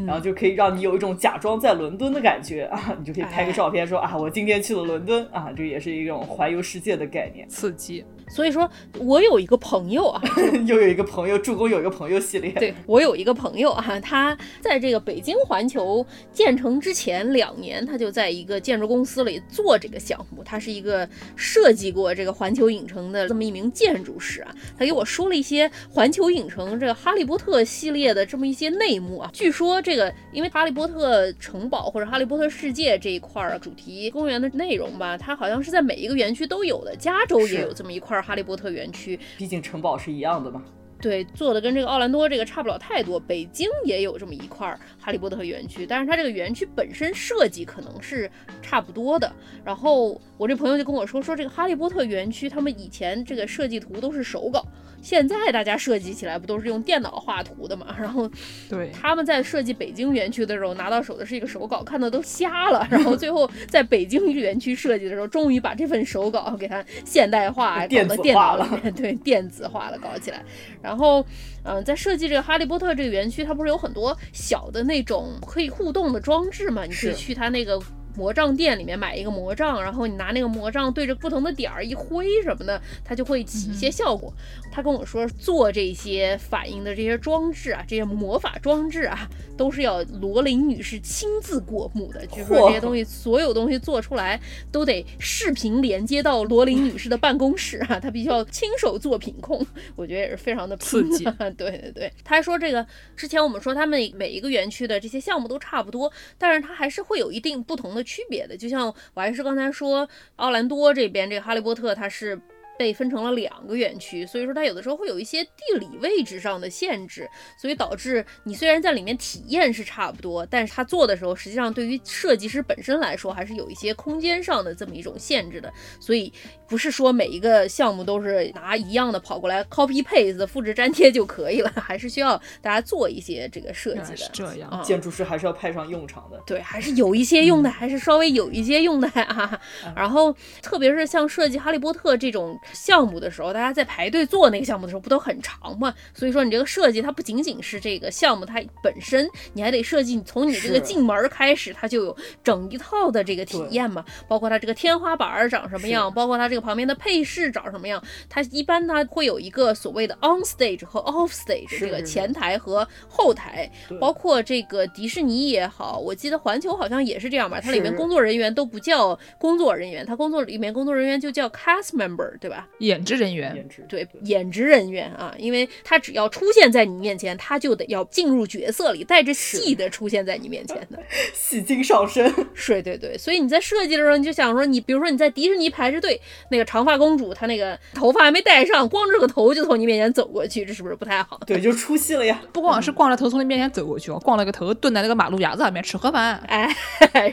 [0.07, 8.05] 然后就可以让你有一种假装在伦敦的感觉啊，你就可以拍个照片说啊，我今天去了伦敦啊，这也是一种环游世界的概念，刺激。
[8.29, 10.21] 所以说，我有一个朋友啊，
[10.67, 12.51] 又有一个朋友，助攻有一个朋友系列。
[12.53, 20.43] 对我有一个朋友啊，他在这个北京环球建成之前两年，他就在一个建筑公司里做这个项目。
[20.45, 24.53] 他是一个设计过这个环球影城的这么一名建筑师啊。
[24.77, 29.31] 他给我说了一些环球影城这个哈利波特系列的这么一些内幕啊。
[29.33, 36.95] 据说这个因为哈利波特城堡或者哈利波特世界这一块儿主题公园的内容吧，它好像是在每一个园区都有的。
[36.97, 38.16] 加州也有这么一块。
[38.23, 40.63] 哈利波特园区，毕竟城堡是一样的嘛。
[40.99, 43.21] 对，做的跟这个奥兰多这个差不了太多。
[43.21, 44.67] 北京也有这么一块
[44.99, 48.31] 哈利波特园区，但是它这个园区本身设计可能是
[48.63, 49.31] 差不多的。
[49.63, 54.65] 然后我这朋友就跟我说，说这个哈利波特园区他们以前这个设计图都是手稿。
[55.03, 57.87] 现在大家设计起来不都是用电脑画图的嘛？
[57.99, 58.29] 然后，
[58.69, 62.87] 对，他们在设计北京园区的时候拿到手的是一个手稿，看的都瞎了。
[62.91, 70.43] 然后最后在北京园区设计的时候，终于把这份手稿给它现代化，电子化了，对，电子化了，搞起来。
[70.83, 71.25] 然后，
[71.65, 76.85] 嗯，在设计这个哈利波特这个园区，它不是有很多小的那种可以互动的装置嘛？
[76.85, 77.81] 你可以去它那个。
[78.17, 84.33] 魔杖店里面买一个魔杖，然后你拿那个魔杖对着不同的点儿一挥什么的，它就会起一些效果。
[84.73, 92.27] 他跟我说做这些反应的这些装置啊，这些魔法装置啊，都是要罗琳女士亲自过目的。
[92.27, 94.41] 据说这些东西，所有东西做出来
[94.73, 99.65] 都得视频连接到罗琳女士的办公室啊，她必须要亲手做品控。
[99.95, 101.25] 我觉得也是非常的刺激。
[101.57, 108.06] 对对对，他还说这个之前我们说他们每一个园区的这些项目都差不多，但是它还是会有一定不同的。
[108.07, 112.41] 区别的，就像我还是刚才说，奥兰多这边这个哈利波特，它是。
[112.79, 117.27] 被分成了两个园区，所以说它有的时候会有一些地理位置上的限制，
[117.59, 125.73] 所以导致你虽然在里面体验是差不多，但是它做的时候，实际上对于设计师本身来说，还是有一些空间上的这么一种限制的。
[125.99, 126.31] 所以
[126.69, 134.17] 不是说每一个项目都是拿一样的跑过来 copy paste 复制粘贴就可以了，还是需要大家做一些这个设计的。
[134.17, 136.41] 是这样，建筑师还是要派上用场的。
[136.47, 139.61] 对，还是有一些用的，还是稍微有一些用的啊。
[139.95, 142.59] 然后特别是像设计哈利波特这种。
[142.73, 145.93] 项目的时候，大家在排队做那个项目的时候，不都很长吗？
[146.15, 154.05] 所以说，你这个设计它不仅仅是这个项目它本身，你还得设计从你这个进门开始，它就有整一套的这个体验嘛。
[154.29, 158.03] 包括它这个天花板长什么样，包括它这个旁边的配饰长什么样。
[158.29, 163.71] 它一般它会有一个所谓的 on stage 和 off stage 这个前台和后台。
[164.01, 167.61] 包括这个迪士尼也好，我记得环球好像也是这样吧。
[167.61, 172.69] 它里面工作人员都不叫工作人员，它工作里面工作人员就叫 cast member，对吧？
[172.79, 180.99] 演职人员，对，演职人员啊，因为他只要出现在你面前，他就得要进入角色里，带着戏的出现在你面前的，
[181.35, 182.33] 戏精上身。
[182.55, 191.41] 是，对对，所以你在设计的时候，你就想说，你比如说你在迪士尼排着队，那个长发公主她那个头发还没戴上，光着个头就从你面前走过去，这是不是不太好？
[191.47, 192.41] 对，就出戏了呀。
[192.53, 196.37] 不光是光着头从你面前走过去哦，光了个头蹲在那个马路牙子上面吃盒饭。
[196.47, 196.75] 哎，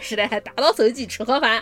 [0.01, 1.61] 是的，打到手机吃盒饭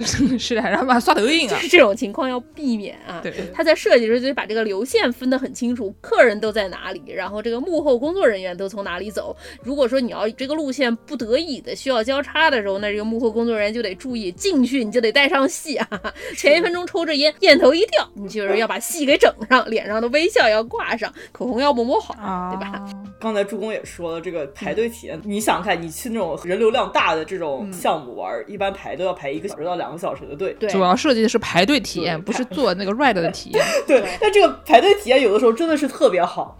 [0.00, 2.96] 是是的，然后把刷抖音啊，这种情况要避免。
[3.06, 9.36] 啊，对，他在设计的时候就得把这个流线分得很清楚，客人都在哪里，然后这个幕后工作人员都从哪里走。
[9.62, 15.88] 如果说你要这个路线不得已的需要交叉的时候，那这个幕后工作人员就得注意进去，你就得带上戏啊。
[16.36, 22.14] 前一分钟抽着烟，烟头一掉，你就是要把戏给整上，脸上的微笑要挂上，口红要抹抹好，
[22.50, 22.82] 对吧？
[23.20, 30.54] 刚才助攻也说了，这个排队体验，你想看，你去那种人流量大的这种项目玩，一般排都要排一个小时到两个小时的队。
[30.58, 33.64] 对，主要设计的是排队体验，不是做那个 ride 的体验。
[33.86, 36.58] 对，但这个排队体验有的时候真的是特别好。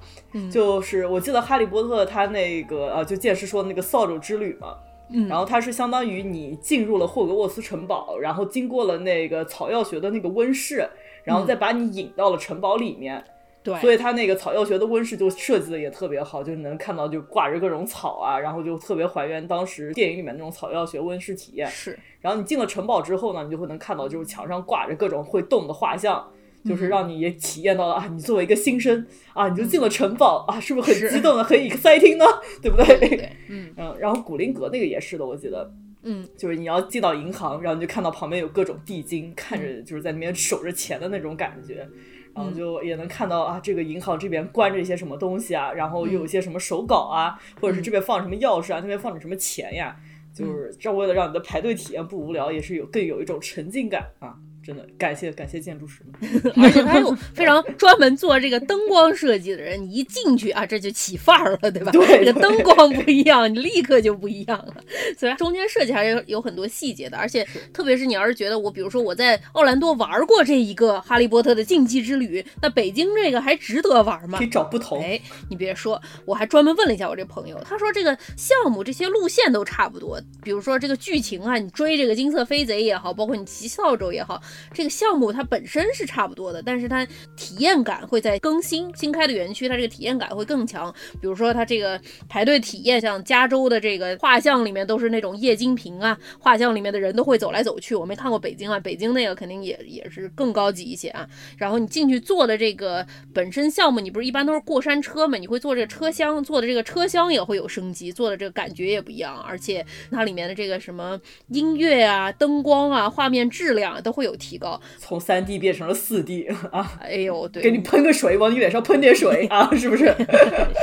[0.51, 4.75] 就是我记得哈利波特他那个呃，就剑师说的那个扫帚之旅嘛。
[5.09, 10.89] 嗯然后它是相当于你进入了霍格沃茨城堡，然后经过了那个草药学的那个温室，
[11.25, 13.23] 然后再把你引到了城堡里面。
[13.63, 21.67] 对，所以它那个草药学的温室就设计的也特别好，就能看到就挂着各种草啊，然后就特别还原当时电影里面那种草药学温室体验。
[21.69, 26.31] 是然后你进了城堡之后呢，你就会能看到就是墙上挂着各种会动的画像，
[26.65, 32.25] 就是让你也体验到了啊，你作为一个新生啊，你就进了城堡啊，是不是很激动的、很 exciting 呢？
[32.63, 32.99] 对不对？
[33.09, 35.73] 对，嗯 嗯，然后古灵阁那个也是的，我记得。
[36.07, 41.89] 嗯，就是你要进到银行，然后你就看到旁边有各种地精，看着就是在那边守着钱的那种感觉，
[42.35, 49.97] 然后就也能看到啊，这个银行这边关着一些什么东西啊，然后又有一些什么手稿啊，或者是这边放什么钥匙啊，那边放着什么钱呀，
[50.35, 54.37] 就是这为了让你的排队体验不无聊，也是有更有一种沉浸感啊。
[54.65, 61.93] 真的感谢感谢建筑师们， 而且他有非常专门做这个灯光设计的人，你一进去啊，这就起范儿了，对吧？
[61.93, 64.75] 对这个灯光不一样，你立刻就不一样了。
[65.19, 74.49] 所以中间设计还是有很多细节的，而且特别是你要是觉得我，比如说我在奥兰多玩过这一个哈利波特的竞技之旅，那北京这个还值得玩吗可以？
[74.49, 75.03] 找不同。
[75.03, 84.41] 哎，你别说，我还专门问了一下我这朋友，他说这个项目这些路线都差不多，比如说这个剧情啊，你追这个金色飞贼也好，包括你骑扫帚也好，
[84.73, 90.93] 这个项目它本身是差不多的，但是它体验感会在更新新开的园区，它这个体验感会更强。
[91.21, 97.95] 比如说它这个排队体验，像加州的这个画像里面都是那种液晶屏啊，画像里面的人都会走来走去。
[97.95, 101.29] 我没看过北京啊，北京那个肯定也也是更高级一些啊。
[101.57, 105.39] 然后你进去坐的这个本身项目，你不是一般都是过山车嘛？
[105.39, 114.81] 你会坐这个车厢，坐的这个车厢也会有升级，坐的这个感觉也不一样，而且它里面的这个什么音乐啊、灯光啊、画面质量都会有提高。
[114.99, 120.05] 从三 D 变成了四 D 啊，哎呦，对，给你喷个水，往你脸上喷点水啊， 是不是？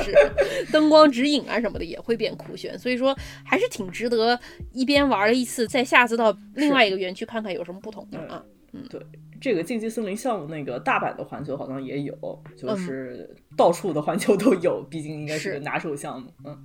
[0.04, 4.40] 是灯光指引啊什么的也会变酷炫，所以说还是挺值得
[4.74, 8.44] 一边玩了一次，再下次到另外一个园区看看有什么不同的啊。
[8.74, 9.02] 嗯对，
[9.42, 16.30] 这个竞技森林项目，那个大阪的环球好像也有，嗯就是到处的环球都有，毕竟应该是拿手项目。
[16.46, 16.58] 嗯，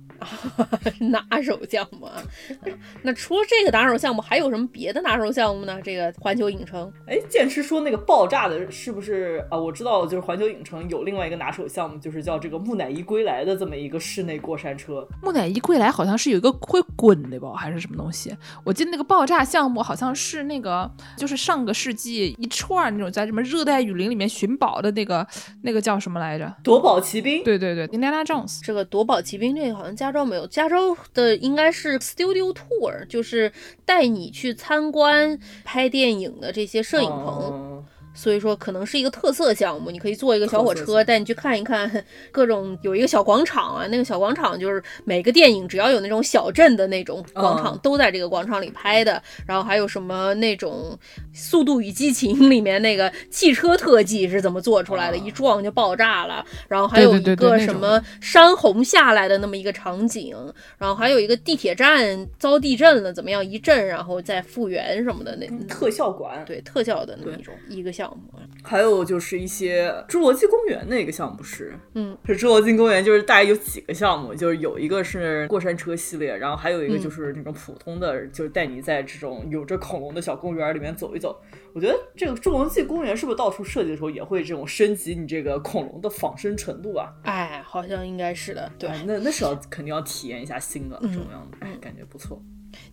[1.11, 2.07] 拿手项目
[3.03, 5.79] 那除了这个拿手项目，还有什么别的拿手项目呢？
[5.83, 9.57] 这个环球影城，哎，剑师说那个爆炸的，是不是啊？
[9.57, 15.07] 我知道，就是环球影城有另外一个拿手项目，就是叫这个木乃伊归来的这么一个室内过山车。
[15.21, 18.35] 木乃伊归来好像是有一个会滚的吧，还是什么东西？
[18.63, 25.25] 我记得那个爆炸项目好像是那个，就是上个世纪一串儿那种在什么热带雨林里面寻宝的那个，
[25.61, 26.55] 那个叫什么来着？
[26.77, 28.59] 夺宝奇兵，对对对，Indiana Jones。
[28.63, 33.51] 这个夺宝奇兵这个好像加州没有，加州的应该是 Studio Tour，就是
[33.83, 37.49] 带你去参观拍电影的这些摄影棚。
[37.51, 37.85] 嗯
[38.17, 49.21] 所以说可能是一个特色项目，你可以坐一个小火车带你去看一看各种，有一个小广场啊，那个小广场就是每个电影只要有那种小镇的那种广场，嗯都在这个广场里拍的。
[49.45, 50.97] 然后还有什么那种
[51.31, 56.43] 《速度与激情》里面那个汽车特技是怎么做出来的，啊一撞就爆炸了。
[56.67, 60.35] 然后还有一个什么山洪下来的那么一个场景，
[60.79, 65.47] 然后还有一个地铁站遭地震了，怎么样一震然后再复原什么的那。
[65.67, 66.43] 特效馆。
[66.47, 81.41] 对特效的那么一种一个项目，还有就是一些侏罗纪公园那个项目是，嗯，是侏罗纪公园，就是大概有几个项目，就是有一个是过山车系列，然后还有一个嗯就是那种普通的，就是带你在这种有着恐龙的小公园里面走一走。
[81.73, 87.13] 我觉得这个侏罗纪公园是不是到处设计的时候也会这种升级你这个恐龙的仿生程度啊？
[87.23, 88.71] 哎，好像应该是的。
[88.79, 92.41] 对，哎那那是要肯定要体验一下新的嗯这种样子，哎，感觉不错。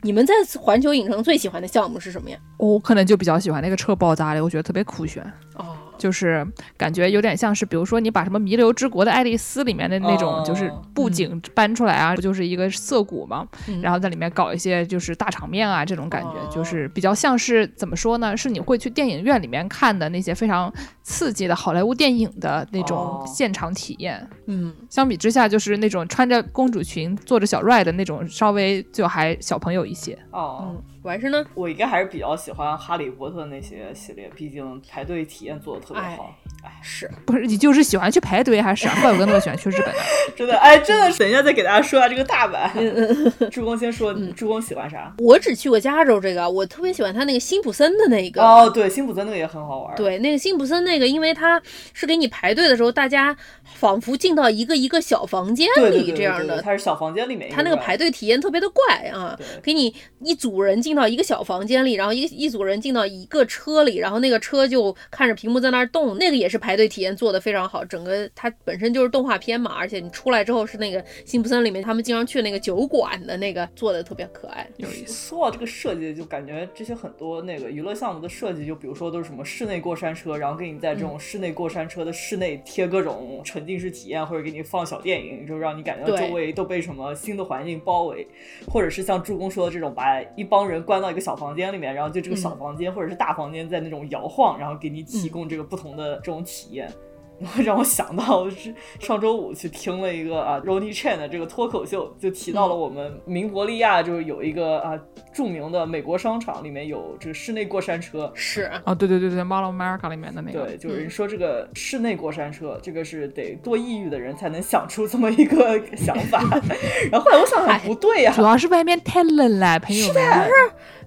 [0.04, 2.36] 你们在环球影城最喜欢的项目是什么呀？
[2.58, 13.80] 我可能就比较喜欢那个车爆炸的，我觉得特别酷炫，哦，就是感觉有点像是，比如说你把什么《弥留之国的爱丽丝》里面的那种，哦就是布景搬出来啊，不就是一个涩谷嘛，嗯。
[13.80, 16.48] 然后在里面搞一些就是大场面啊，这种感觉，哦。
[16.50, 18.37] 就是比较像是怎么说呢？
[18.37, 23.24] 是你会去电影院里面看的那些非常刺激的好莱坞电影的那种哦。
[23.26, 24.28] 现场体验。
[24.46, 30.18] 嗯，相比之下，就是那种穿着公主裙坐着小 ride 的那种，稍微就还小朋友一些。
[30.30, 31.44] 哦，嗯，完事呢？
[31.54, 36.34] 我应该还是比较喜欢哈利波特那些系列，毕竟排队体验做的特别好。
[36.62, 38.94] 哎，是，不是你就是喜欢去排队还是啥？
[39.02, 40.00] 怪不得那么喜欢去日本呢。
[40.35, 42.70] 真的，哎，真的是，等一下再给大家说下这个大阪。
[43.50, 45.14] 朱公先说，朱公喜欢啥？
[45.18, 48.42] 我只去过加州这个，我特别喜欢他那个辛普森的那个。
[48.42, 49.94] 哦，对，辛普森那个也很好玩。
[49.94, 51.60] 对，那个辛普森那个，因为他
[51.92, 53.37] 是给你排队的时候，大家
[53.75, 56.62] 仿佛进到一个一个小房间里这样的。
[56.62, 57.50] 它是小房间里面。
[57.50, 67.85] 它那个排队体验特别的怪啊，给你一组人进到一个小房间里，然后一一组人进到一个车里，然后那个车就看着屏幕在那儿动，那个也是排队体验做的非常好。
[67.85, 74.66] 整个它本身就是动画片嘛，而且你出来之后是那个辛普森里面他们经常去那个酒馆的那个做的特别可爱。
[74.77, 75.29] 有意思。
[75.29, 88.27] 说到这个设计，就感觉这些很多那个娱乐项目的设计，就比如说都是什么室内过山车，然后给你在这种室内过山车的室内贴各种沉浸式体验，或者给你放小电影，就让你感觉到周围都被什么新的环境包围，
[88.69, 96.92] 或者是像助攻说的这种，把一帮人关到一个小房间里面，然后就这个小房间或者是大房间在那种摇晃，然后给你提供这个不同的这种体验。
[97.64, 104.98] 让我想到是上周五去听了一个啊 Ronnie Chan 的这个脱口秀，就提到了我们明伯利亚就是有一个啊
[105.32, 108.30] 著名的美国商场，里面有这个室内过山车。
[108.35, 110.66] 是啊，对对对对，Mall of America 里面的那个。
[110.66, 116.40] 对，就是说这个室内过山车，这个是得多抑郁的人才能想出这么一个想法。
[117.10, 120.50] 然后后来我想想不对呀，主要是外面太冷了，朋友们。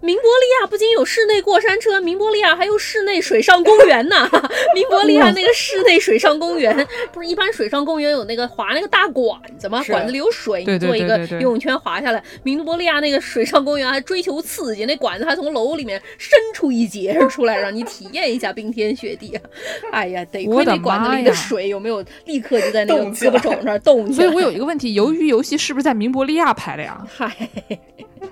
[0.02, 4.30] 明伯利亚不仅有室内过山车，明伯利亚还有室内水上公园呢。
[4.74, 9.84] 明伯利亚那个室内水上公园，不是一般水上公园有那个划那个大管子吗？
[9.88, 12.24] 管子里有水，你做一个游泳圈滑下来。
[12.44, 19.38] 明伯利亚那个水上公园还追求刺激，那管子还从楼里面伸出一截出来，让你体验一下冰天雪地。
[19.92, 24.12] 哎呀，得亏那管子里的水有没有立刻就在那个胳膊肘那儿动？
[24.14, 27.04] 所以我有一个问题：鱿鱼游戏是不是在明伯利亚拍的呀？
[27.10, 27.36] 嗨。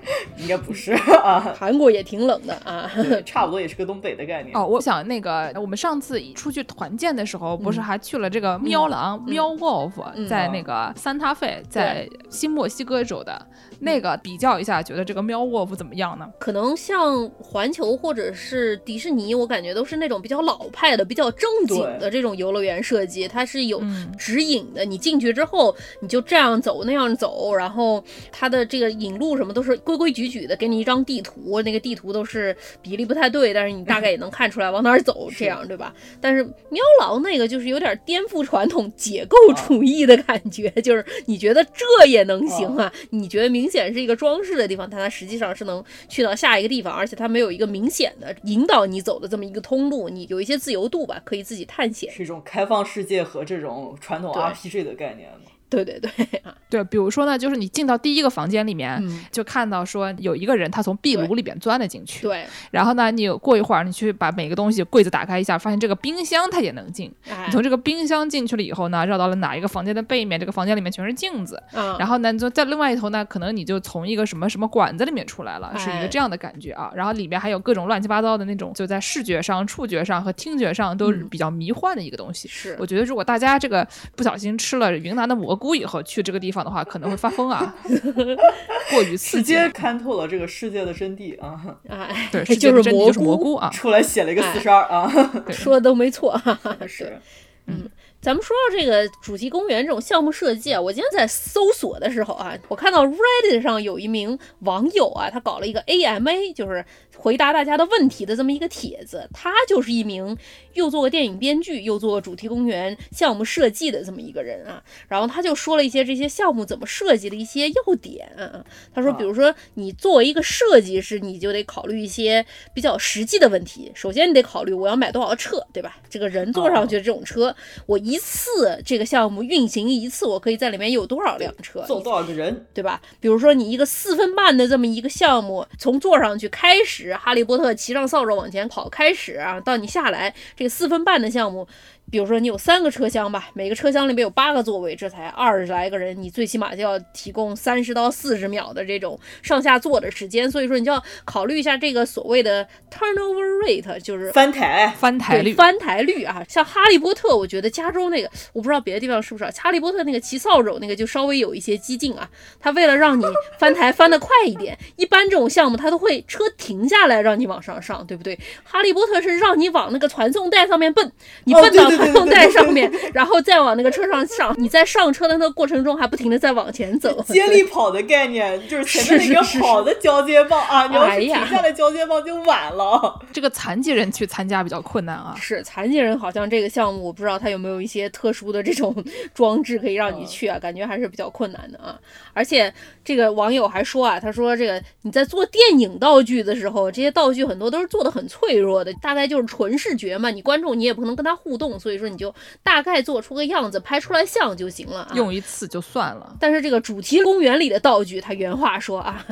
[0.38, 0.92] 应该不是
[1.22, 2.90] 啊，韩国也挺冷的啊，
[3.24, 4.56] 差不多也是个东北的概念。
[4.56, 13.46] 哦，我想那个我们上次出去团建的时候，不是还去了这个喵狼喵 Wolf，在那个三塔费，在新墨西哥州的。
[13.80, 16.26] 那个比较一下，觉得这个喵沃夫怎么样呢？
[16.38, 23.82] 可能像环球或者是迪士尼，我感觉都是那种比较老派的、比较正经的这种游乐园设计，它是有
[24.18, 24.84] 指引的。
[24.84, 28.02] 你进去之后，你就这样走那样走，然后
[28.32, 35.92] 它的这个引路什么都是规规矩矩的，给你一张地图，那个地图都是比例不太对，但是你大概也能看出来往哪儿走，这样对吧？
[36.20, 42.90] 但是喵狼那个就是有点颠覆传统解构主义的感觉，就是你觉得这也能行啊？
[43.10, 43.65] 你觉得明。
[43.66, 55.28] 明显是一个装饰的地方，但它实际上是能去到下一个地方，而且它没有一个明显的引导你走的这么一个通路，你有一些自由度吧，可以自己探险，是一种开放世界和这种传统 RPG 的概念
[55.68, 56.10] 对对对，
[56.70, 59.02] 对，比如说呢，就是你进到第一个房间里面，
[59.32, 62.44] 就看到说有一个人他从壁炉里边钻了进去，对。
[62.70, 67.12] 然后呢，你过一会儿你去把每个东西柜子打开一下，发现这个冰箱它也能进。
[67.46, 70.38] 你从这个冰箱进去了以后呢，绕到了哪一个房间的背面？
[70.38, 71.62] 这个房间里面全是镜子。
[71.98, 76.92] 然后呢，就在另外一头呢，可能你就从一个什么什么管子里面出来了，是一个这样的感觉啊。
[76.94, 82.46] 然后里面还有各种乱七八糟的那种，就在视觉上、触觉上和听觉上都是比较迷幻的一个东西。
[82.46, 86.36] 是，我觉得如果大家这个不小心吃了云南的蘑菇以后去这个。
[86.36, 87.74] 地方的话可能会发疯啊，
[88.92, 91.58] 过于刺激，直接看透了这个世界的真谛啊！
[91.88, 95.10] 哎，对， 就是蘑菇啊，出来写了一个四十二啊，
[95.50, 96.38] 说的都没错，
[96.86, 97.18] 是，
[97.66, 97.90] 嗯。
[98.18, 106.84] 咱们说到这个主题公园这种项目设计啊，我今天在搜索的时候啊，我看到 Reddit 上有一名网友啊，他搞了一个 AMA，就是
[107.16, 109.28] 回答大家的问题的这么一个帖子。
[109.32, 110.36] 他就是一名
[110.76, 114.82] 又做过电影编剧，又做过主题公园项目设计的这么一个人啊。
[115.08, 118.64] 然后他就说了一些这些项目怎么设计的一些要点啊。
[118.92, 123.92] 他说，比如说你作为一个设计师，你就得考虑一些比较实际的问题。
[123.94, 125.96] 首先，你得考虑我要买多少车，对吧？
[126.10, 127.54] 这个人坐上去的这种车，
[127.86, 128.16] 我一。
[128.16, 132.98] 一次这个项目运行一次，我可以在里面有多少辆车，坐多少个人，对吧？
[133.20, 141.66] 比如说你一个四分半的这么一个项目，从坐上去开始，哈利波特骑上扫帚往前跑开始啊，到你下来，这四分半的项目。
[142.08, 156.44] 比如说你有三个车厢吧，每个车厢里面有八个座位，这才二十来个人，你最起码就要提供三十到四十秒的这种上下坐的时间，所以说你就要考虑一下这个所谓的 turnover rate，就是翻台翻台率翻台率啊。
[156.48, 162.30] 像哈利波特，我觉得加州那个我不知道别的地方是不是，哈利波特那个骑扫帚那个就稍微有一些激进啊，
[162.60, 163.24] 他为了让你
[163.58, 168.38] 翻台翻得快一点，一般这种项目他都会车停下来让你往上上，对不对？
[168.62, 171.10] 哈利波特是让你往那个传送带上面蹦，
[171.42, 171.95] 你蹦到。
[172.12, 174.54] 放在上面，然后再往那个车上上。
[174.58, 177.22] 你在上车的那个过程中，还不停的在往前走。
[177.28, 183.20] 接力跑的概念就是前面那个跑的交接棒啊，你要是停下来交接棒就晚了。
[183.32, 185.34] 这个残疾人去参加比较困难啊。
[185.40, 188.94] 是残疾人好像这个项目，我不知道他有没有一些特殊的这种
[189.34, 191.98] 装置可以让你去啊，感觉还是比较困难的啊。
[192.32, 192.72] 而且
[193.04, 202.34] 这个网友还说啊，他说这个你在做电影道具的时候，这些道具很多都是做的很脆弱的，大概就是纯视觉嘛，你观众你也不可能跟他互动，所以说你就
[202.64, 206.34] 大概做出个样子，拍出来像就行了，啊用一次就算了。
[206.40, 209.24] 但是这个主题公园里的道具，他原话说啊，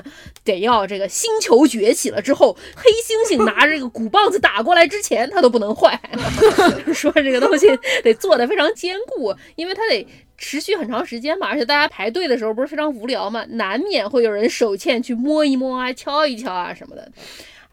[0.44, 6.00] 得要这个星球崛起了之后，黑猩猩拿着这个鼓棒子打过来之前，它都不能坏。
[6.94, 7.66] 说这个东西
[8.05, 10.07] 得做的非常坚固，因为它得。
[10.36, 17.09] 持续很长时间嘛，而且大家排队的时候不是非常无聊嘛，难免会有人手欠去摸一摸啊、敲一敲啊什么的，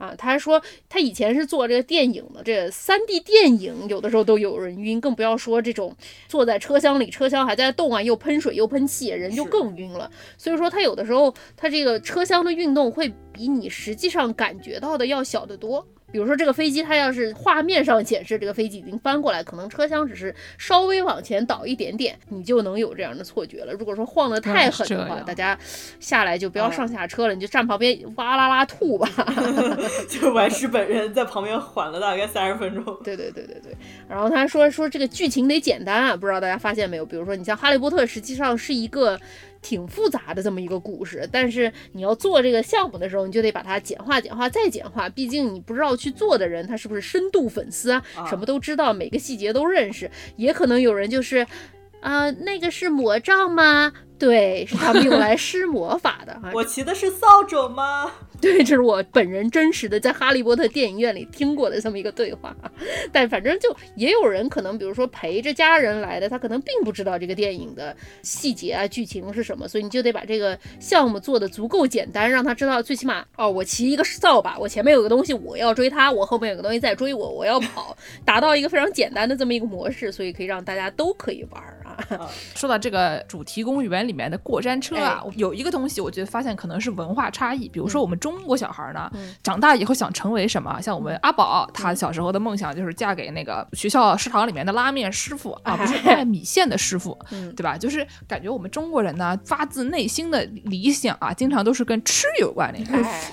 [0.02, 5.96] 啊，他还说他以前是做这个电影的，这三 D 电影有的时候都有人晕，更不要说这种
[6.28, 10.10] 坐在车厢里，车厢还在动啊，又喷水又喷气，人就更晕了。
[10.40, 15.86] 所以说他有的时候他这个车厢的运动会比你实际上感觉到的要小得多。
[16.12, 23.74] 比如说这个飞机，它要是画面上显示这个飞机已经翻过来，可能车厢只是稍微往前倒一点点，你就能有这样的错觉了。
[23.74, 25.58] 如果说晃得太狠的话，大家
[26.00, 29.10] 下来就不要上下车了，你就站旁边哇啦啦吐吧。
[30.10, 32.84] 就完事本人在旁边缓了大概三十分钟。
[33.04, 33.76] 对对对对对。
[34.10, 37.06] 然后他说说这个剧情得简单啊，不知道大家发现没有？
[37.06, 39.20] 比如说你像《哈利波特》，实际上是一个。
[39.62, 45.08] 挺复杂的这么一个故事，但是你要做这个项目的时候，你就得把它简化、简化再简化。
[45.08, 50.10] 毕竟你不知道去做的人他是不是深度粉丝啊，什么都知道，每个细节都认识。
[50.36, 51.46] 也可能有人就是，
[52.00, 53.94] 啊，那个是魔杖吗？
[54.18, 56.40] 对，是他们用来施魔法的。
[56.54, 58.12] 我骑的是扫帚吗？
[58.44, 62.56] 对，这是我本人真实的在哈利波特电影院里听过的这么一个对话，
[63.12, 81.62] 但反正就也有人可能，比如说陪着家人来的，他可能并不知道这个电影的细节啊、剧情是什么，所以你就得把这个项目做的足够简单，让他知道最起码哦，我骑一个扫把，我前面有个东西，我要追他，我后面有个东西在追我，我要跑，达到一个非常简单的这么一个模式，所以可以让大家都可以玩。
[82.54, 88.42] 说到这个主题公园里面的过山车啊，有一个东西，我觉得发现可能是文化差异，比如说我们中。
[88.42, 89.10] 国小孩呢，
[89.44, 90.82] 长大以后想成为什么？
[90.82, 97.16] 像我们阿宝，他小时候的梦想就是嫁给那个学校食堂里面的拉面师傅啊，不是卖米线的师傅，
[97.56, 97.78] 对吧？
[97.78, 102.80] 就是感觉我们中国人呢，发自内心的理想啊，经常都是跟吃有关的，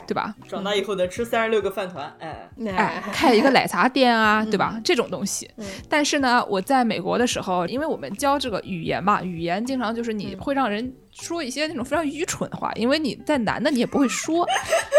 [0.06, 0.34] 对吧？
[0.46, 4.78] 长大以后能吃三十六个饭团，哎哎，开一个奶茶店啊，对吧？
[4.84, 5.50] 这种东西。
[5.88, 10.94] 但是呢，我在美国的时候，因为我们教这个语言吧，语言经常就是你会让人。
[11.20, 14.46] 说一些那种非常愚蠢的话，因为你在男的你也不会说，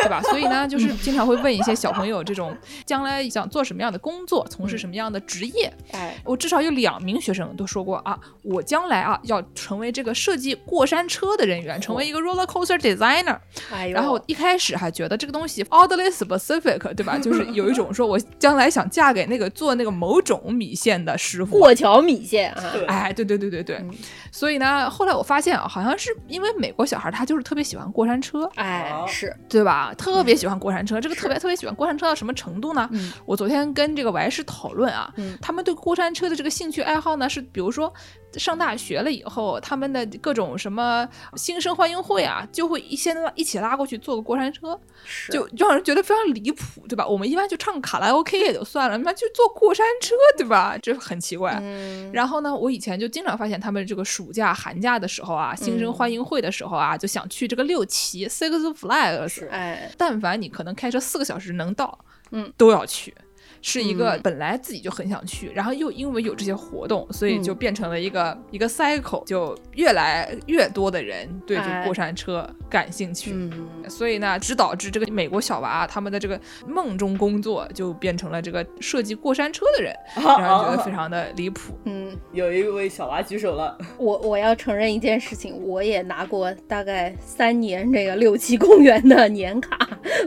[0.03, 0.21] 对吧？
[0.23, 2.55] 所以呢，就是经常会问一些小朋友这种
[2.85, 5.71] 将来想做什么样的工作，从事什么样的职业。
[5.91, 13.37] 哎，我至少有两名学生都说过啊，我将来啊要成为这个设计过山车的人员，成为一个 roller coaster designer。
[13.71, 17.17] 哎然后一开始还觉得这个东西 oddly specific，对吧？
[17.17, 22.73] 就是有一种说我将来想嫁给那个做那个某种米线的师傅，过桥米线啊。
[22.87, 23.81] 哎，对对对对对。
[24.31, 26.08] 所以呢，后来我发现啊，好像是。
[26.27, 29.93] 因为美国小孩他就是特别喜欢过山车，哎，是对吧？
[29.95, 32.89] 特别喜欢过山车，这个特别特别喜欢过山车到什么程度呢？
[33.25, 37.93] 我昨天跟这个 Y 师讨论啊，他们对过山车的这个兴趣爱好呢，是比如说。
[38.33, 44.79] 上大学了以后，他们的各种什么新生欢迎会啊，就会一先一起拉过去坐个过山车，
[45.31, 47.07] 就让人觉得非常离谱，对吧？
[47.07, 50.77] 我们一般就唱卡拉 OK 也就算了，那就坐过山车，对吧？
[50.81, 51.61] 这很奇怪。
[52.13, 61.97] 然后呢，我以前就经常发现他们这个暑假、寒假的时候啊，新生欢迎会的时候啊，就想去这个六旗 Six Flags，哎，但凡你可能开车四个小时能到，
[62.31, 63.13] 嗯，都要去。
[63.61, 73.35] 是一个本来自己就很想去，然后又因为有这些活动，所以就变成了一个一个 cycle，就越来越多的人对这个过山车感兴趣，
[73.89, 81.73] 所以呢，只导致这个美国小娃他们的这个梦中工作就变成了这个设计过山车的人， 让人觉得非常的离谱。
[81.83, 89.77] 嗯， 有一位小娃举手了， 我我要承认一件事情，我也拿过大概三年这个六七公园的年卡，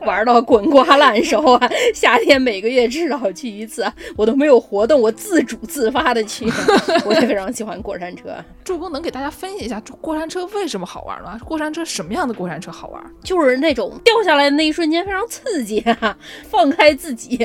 [0.04, 3.21] 玩到滚瓜烂熟啊，夏天每个月至少。
[3.22, 3.84] 我去一次，
[4.16, 6.44] 我都没有活动，我自主自发的去。
[7.06, 8.34] 我也非常喜欢过山车。
[8.64, 11.38] 助攻能给大家分析一下过山车为什么好玩吗？
[11.44, 13.02] 过山车什么样的过山车好玩？
[13.22, 16.16] 就是那种掉下来的那一瞬间非常刺激啊，
[16.48, 17.36] 放开自己，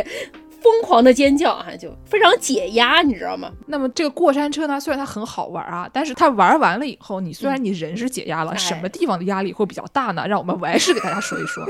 [0.62, 3.52] 疯狂的尖叫啊，就非常解压，你知道吗？
[3.68, 10.26] 那么这个过山车呢，虽然它很好玩啊，但是它玩完了以后，你虽然你人是解压了，什么地方的压力会比较大呢？
[10.28, 11.66] 让我们完事给大家说一说。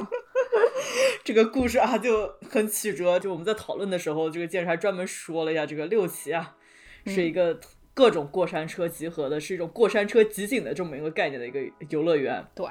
[1.24, 6.56] 这个故事啊就很曲折，就我们在讨论的时候，这个建设还专门说了一下这个六旗啊，
[7.06, 7.60] 是一个
[7.94, 12.46] 各种过山车集合的，是一种过山车集锦的这么一个概念的一个游乐园。
[12.56, 12.66] 对，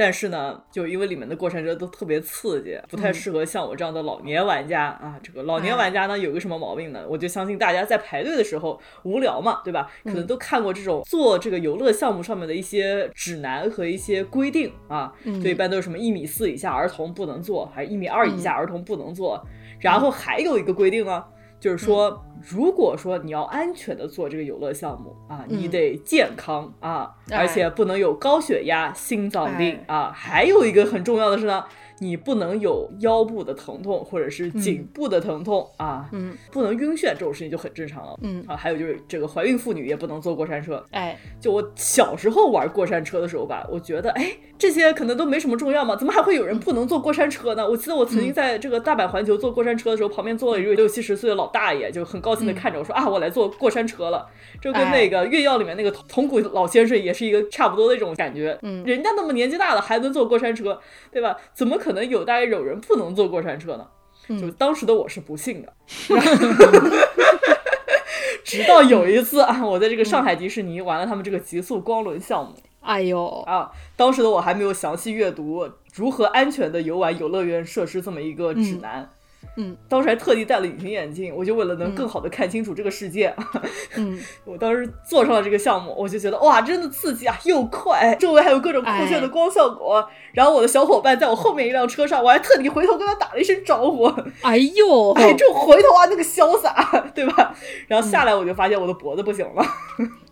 [0.00, 5.20] 但是呢，就因为里面的过山车都特别刺激，不太适合像我这样的老年玩家啊。
[5.22, 7.04] 这个老年玩家呢，有个什么毛病呢？
[7.06, 9.92] 我就相信大家在排队的时候无聊嘛，对吧？
[10.04, 15.12] 可能都看过这种做这个游乐项目上面的一些指南和一些规定啊。
[15.22, 19.38] 就一般都是什么一米四以下儿童不能坐，还是一米二以下儿童不能坐。
[19.80, 21.28] 然后还有一个规定啊，
[21.60, 30.10] 就是说，如果说你要安全的做这个游乐项目啊，你得健康啊，而且不能有高血压、心脏病啊。
[30.10, 31.62] 还有一个很重要的是呢，
[31.98, 38.18] 你不能有腰部的疼痛或者是颈部的疼痛啊，嗯，不能晕眩，这种事情就很正常了。
[38.22, 40.82] 嗯啊，还有就是这个怀孕妇女也不能坐过山车。
[40.92, 47.66] 哎，就我小时候玩过山车的时候吧，我觉得哎，这些可能都没什么重要嘛，怎么还会有人不能坐过山车呢？
[47.66, 54.26] 我记得我曾经在这个大阪环球坐过山车的时候，旁边坐了一位六七十岁的老大爷，就很高兴的看着我说、啊，我来坐过山车了。
[54.60, 58.58] 就跟那个《月曜》里面那个铜鼓老先生也是一个差不多的一种感觉。
[58.60, 60.78] 嗯人家那么年纪大了还能坐过山车，
[61.10, 61.34] 对吧？
[61.54, 63.86] 怎么可能有大概有人不能坐过山车呢？
[64.38, 65.72] 就当时的我是不信的。
[68.44, 79.08] 直到有一次啊，我在这个上海迪士尼玩了他们这个极速光轮项目哎呦，啊，当时的我还没有详细阅读如何安全的游玩游乐园设施这么一个指南。
[79.56, 83.34] 嗯，当时还特地戴了隐形眼镜，我就为了能更好的看清楚这个世界。
[83.96, 90.08] 嗯，我当时坐上了这个项目，我就觉得哇，真的刺激啊，又快，周围还有各种酷炫的光效果。
[90.32, 94.06] 然后我的小伙伴在我后面一辆车上，我还特地回头跟他打了一声招呼。
[94.42, 97.54] 哎呦，哎，这回头啊，那个潇洒，对吧？
[97.88, 99.64] 然后下来我就发现我的脖子不行了，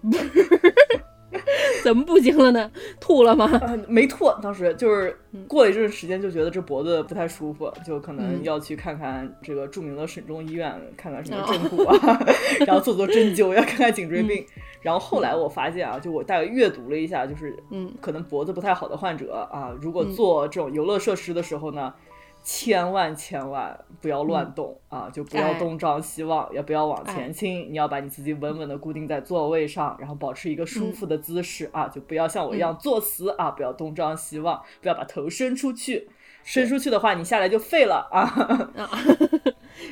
[1.84, 2.70] 怎么不行了呢？
[3.00, 3.44] 吐了吗？
[3.62, 5.16] 啊，没吐，当时就是
[5.46, 12.20] 过了一阵时间就觉得这脖子不太舒服，就可能要去看看这个著名的省中医院，看看什么正骨啊，
[12.66, 14.44] 然后做做针灸， 要看看颈椎病。
[14.80, 21.92] 然后后来我发现啊，就我大概阅读了一下，就是嗯可能脖子不太好的患者啊，如果做这种游乐设施的时候呢。
[22.50, 25.10] 千万千万不要乱动、啊！
[25.12, 27.70] 就不要哎东张西望，也不要往哎前倾。
[27.70, 31.86] 你要把你自己稳稳的固定在座位上，然后保持一个舒服的姿势、啊！
[31.88, 33.50] 就不要像我一样作死、啊！
[33.50, 36.08] 不要东张西望，不要把头伸出去。
[36.48, 38.22] 伸出去的话，你下来就废了啊！
[38.74, 38.88] 啊，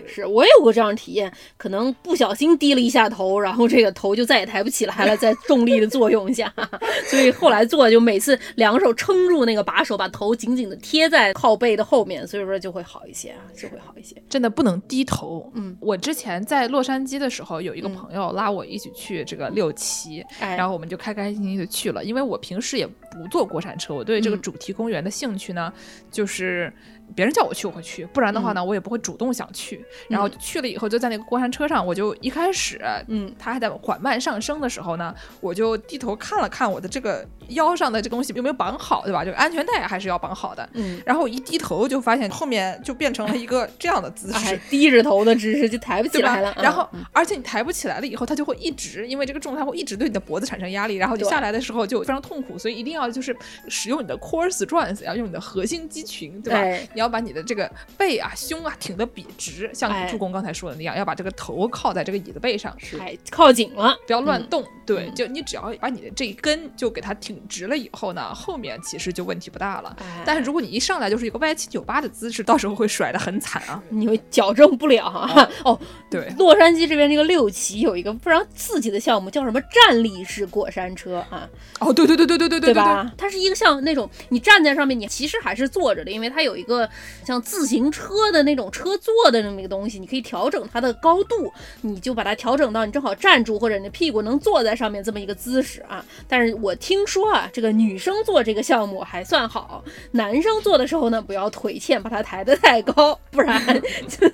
[0.06, 6.50] 是我也有过这样的体验，可能不小心低了一下头，然后这个头就再也抬不起来了，在重力的作用下，
[7.08, 14.16] 所以后来做就每次两手撑住那个把手，把头紧紧的贴在靠背的后面，所以说就会好一些啊，就会好一些。
[14.26, 15.52] 真的不能低头。
[15.56, 22.02] 嗯，我之前在洛杉矶的时候，有一个朋友拉我一起去这个六旗，哎，然后我们就开开心心的去了。
[22.02, 25.70] 因为我平时也不坐过山车，我对这个嗯主题公园的兴趣呢，
[26.10, 26.72] 就是是
[27.14, 29.84] 别人叫我去我会去，不然的话呢，我也不会主动想去。
[30.08, 39.24] 然后去了以后，就在那个过山车上，我就一开始，嗯，它还在缓慢上升的时候呢，我就低头看了看我的这个腰上的这东西有没有绑好，对吧？
[39.24, 40.68] 这个安全带还是要绑好的。
[40.74, 44.54] 嗯，然后我一低头就发现后面就变成了一个这样的姿势。
[44.54, 46.52] 哎，低着头的姿势就抬不起来了。
[46.58, 53.36] 嗯然后，而且你抬不起来了以后，它就会一直，因为这个重量会一直对你的脖子产生压力，然后你下来的时候就非常痛苦，所以一定要就是
[53.68, 56.58] 使用你的 core strength，要用你的核心肌群，对吧？
[56.58, 63.94] 哎你要把你的这个背啊、胸啊挺得笔直，像哎助攻刚才说的那样，要把这个头靠在这个椅子背上，是哎，靠紧了。
[64.06, 64.64] 不要乱嗯动。
[64.86, 69.94] 对，嗯就你只要把你的这一根就给它挺直了以后呢，后面其实就问题不大了。
[70.00, 73.82] 哎，但是如果你一上来就是一个歪七扭八的姿势，到时候会甩得很惨啊。
[73.90, 75.50] 你会矫正不了啊。
[75.64, 75.78] 哦，
[76.10, 81.46] 对，洛杉矶这边这个六旗有一个非常刺激的项目，叫什么站立式过山车啊，
[81.80, 83.12] 哦，对对对对对对对吧？
[83.18, 86.85] 它是一个像那种你站在上面，你其实还是坐着的，因为它有一个
[87.24, 96.04] 像自行车的那种车座的那么一个东西，你可以调整它的高度，你就把它调整到你正好站住或者你的屁股能坐在上面这么一个姿势啊。
[96.28, 99.82] 但是我听说啊，这个女生做这个项目还算好，
[100.12, 103.60] 男生做的时候呢，不要腿欠，把它抬得太高，不然
[104.08, 104.28] 就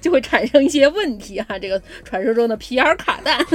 [0.00, 1.58] 就会产生一些问题啊。
[1.58, 3.38] 这个传说中的 皮尔卡蛋。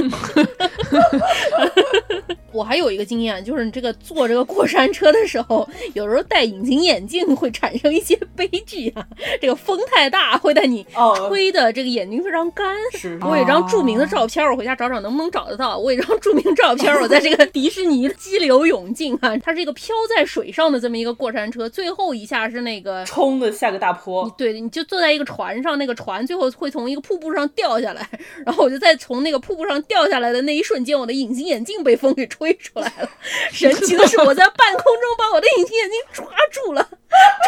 [2.52, 9.06] 我还有一个经验，就是你这个坐这个过山车的时候，有时候戴隐形眼镜会产生一些悲剧啊。
[9.40, 12.76] 这个风太大，会带你哦，吹的这个眼睛非常干。
[12.92, 15.78] 是我有一张著名的照片，我回家找找能不能找得到。
[15.78, 23.04] 我有一张著名照片，我在这个迪士尼激流勇进啊，它是一个飘在水上的这么一个过山车，最后一下是那个。
[23.04, 28.08] 冲的下个大坡，对，你就坐在一个船上，那个船最后会从一个瀑布上掉下来，
[28.44, 33.08] 然后我就在从那个瀑布上掉下来的那一瞬间，我的隐形眼镜被风给吹出来了。
[33.50, 36.88] 神奇的是，我在半空中把我的隐形眼镜抓住了。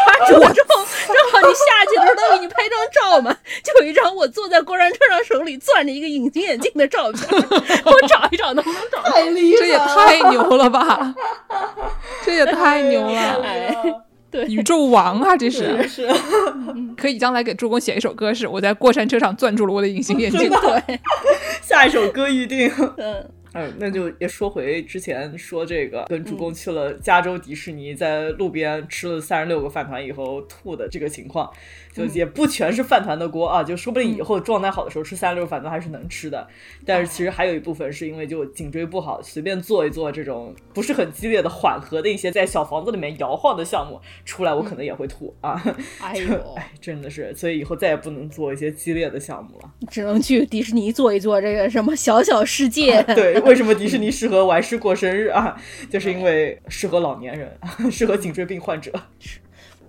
[0.05, 7.27] 抓住了之后，正好你下去的时候，他给你拍张照嘛，就有一张我坐在过山车上手里攥着一个隐形眼镜的照片，
[7.85, 9.11] 我找一找能不能找到？
[9.11, 11.13] 太厉害，这也太牛了吧！
[12.25, 13.75] 这也太牛了，哎，
[14.29, 16.09] 对，宇宙王啊，这是是
[16.97, 20.49] 可以将来给助攻写一首歌，是我在过山车上攥住了我的隐形眼镜。
[20.49, 20.99] 对，
[21.61, 22.71] 下一首歌预定。
[22.97, 23.29] 嗯。
[23.53, 31.51] 嗯，那就也说回之前说这个跟主公去了加州迪士尼，在路边吃了三十六个饭团以后吐的这个情况。
[31.93, 36.47] 就也不全是饭团的锅啊，就说不定以后状态好的时候吃三六饭团还是能吃的。
[36.85, 45.61] 但是其实还有一部分是因为就颈椎不好，随便做一做这种不是很激烈的缓和的一些在小房子里面摇晃的项目出来，我可能也会吐啊。
[46.01, 53.01] 哎呦，哎，真的是，所以以后再也不能做一些激烈的项目了，只能去迪士尼做一做这个什么小小世界。
[53.13, 55.55] 对，为什么迪士尼 适合玩师过生日啊？
[55.89, 57.57] 就是因为适合老年人，
[57.91, 58.91] 适合颈椎病患者。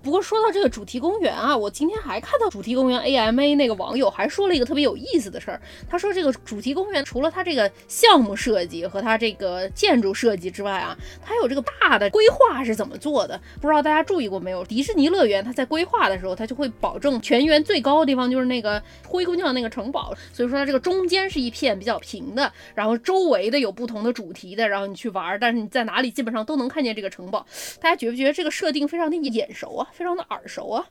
[0.05, 5.59] 不过说到这个主题公园啊，我今天还看到主题公园 AMA 那个网友还说了一个特别有意思的事儿。
[5.89, 13.41] 他说这个主题公园除了它这个项目设计和它这个建筑设计之外啊，它有这个大的规划是怎么做的？
[13.59, 14.63] 不知道大家注意过没有？
[14.65, 27.43] 迪士尼乐园它在规划的时候，它就会保证全园最高的地方就是那个灰姑娘那个城堡，所以说它这个中间是一片比较平的，然后周围的有不同的主题的，然后你去玩，但是你在哪里基本上都能看见这个城堡。
[27.81, 29.87] 大家觉不觉得这个设定非常的眼熟啊？
[29.95, 30.89] 非常的耳熟啊，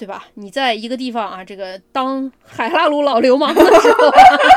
[0.00, 0.24] 对吧？
[0.34, 4.10] 你在一个地方啊，这个当海拉鲁老流氓的时候，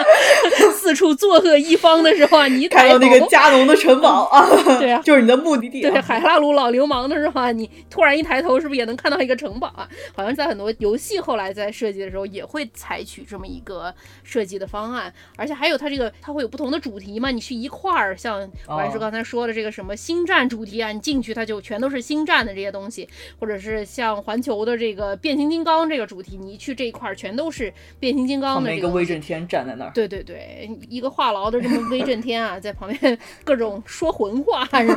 [0.71, 4.47] 四处作恶一方的时候啊，你看到那个加农的城堡啊，
[4.79, 5.81] 对啊，就是你的目的地。
[5.81, 9.89] 对，海拉鲁老流氓的时候啊，你突然一抬头，是不是也能看到一个城堡啊？
[10.15, 17.31] 好像在很多游戏后来在设计的时候也会采取这么一个设计的方案，而且还有它这个它会有不同的主题嘛？
[17.31, 28.79] 你去一块儿，像还是刚才说的这个什么星战主题啊，你进去它就全都是星战的这些东西，或者是像环球的这个变形金刚这个主题，你一去这一块儿全都是变形金刚的这个。
[28.79, 29.91] 一个威震天站在那儿。
[29.93, 34.95] 对对对，一个话痨的这么威震天啊，在旁边各种说混话是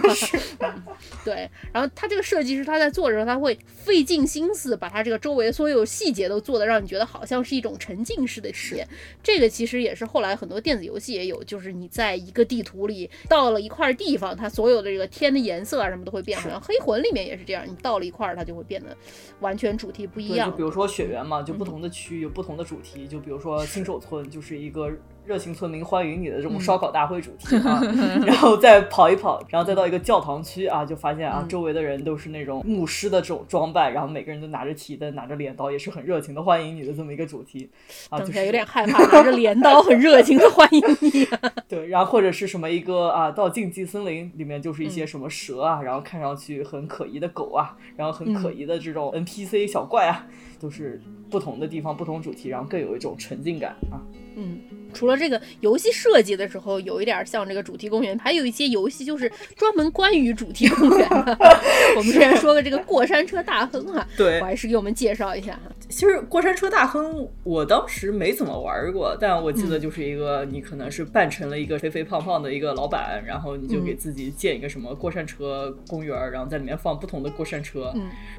[0.59, 0.75] 吧？
[1.25, 8.87] 对，然后他这个设计师他在做的时候，他会费尽心思把他这个周围所有细节都做的让你觉得好像是一种沉浸式的体验。
[9.23, 18.97] 这个其实也是后来很多电子游戏也有，就是你在一个地图里到了一块地方，它所有的这个天的颜色啊什么都会变，好像黑魂里面也是这样，你到了一块儿它就会变得
[19.41, 20.51] 完全主题不一样。
[20.51, 24.91] 就比如说雪原嘛，就不同的区域有不同的主题，就比如说 新手村就是一个。
[25.27, 27.83] 热情村民欢迎你的这种烧烤大会主题啊，
[28.25, 37.69] 然后再跑一跑，然后再到一个教堂区啊，就发现啊，周围的人都是那种牧师的这种装扮，然后每个人都拿着提灯，拿着镰刀，也是很热情的欢迎你的这么一个主题。
[38.09, 41.27] 啊，就是有点害怕，拿着镰刀很热情的欢迎你。
[41.69, 50.25] 对，然后或者是什么一个啊，到禁忌森林里面就是一些什么蛇啊，然后看上去很可疑的狗啊，然后很可疑的这种 NPC 小怪啊，
[50.61, 53.99] 都是不同的地方不同主题，然后更有一种沉浸感啊。
[54.37, 54.61] 嗯，
[54.93, 61.39] 除了这个游戏设计的时候有一点像这个主题公园，还有一些游戏就是专门关于主题公园的。
[61.97, 65.59] 我们之前说的这个过山车大亨啊，对，我还是给我们介绍一下。
[65.89, 77.95] 其实过山车大亨我当时没怎么玩过，但我记得就是一个你可能是扮成了一个肥肥胖胖的一个老板，然后你就给自己建一个什么过山车公园，然后在里面放不同的过山车，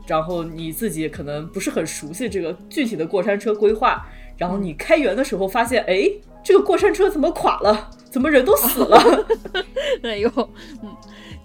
[0.06, 4.06] 然后你自己可能不是很熟悉这个具体的过山车规划。
[4.38, 6.09] 然后你开园的时候发现，哎，
[6.43, 7.89] 这个过山车怎么垮了？
[8.09, 9.25] 怎么人都死了？
[10.03, 10.31] 哎呦，
[10.83, 10.95] 嗯。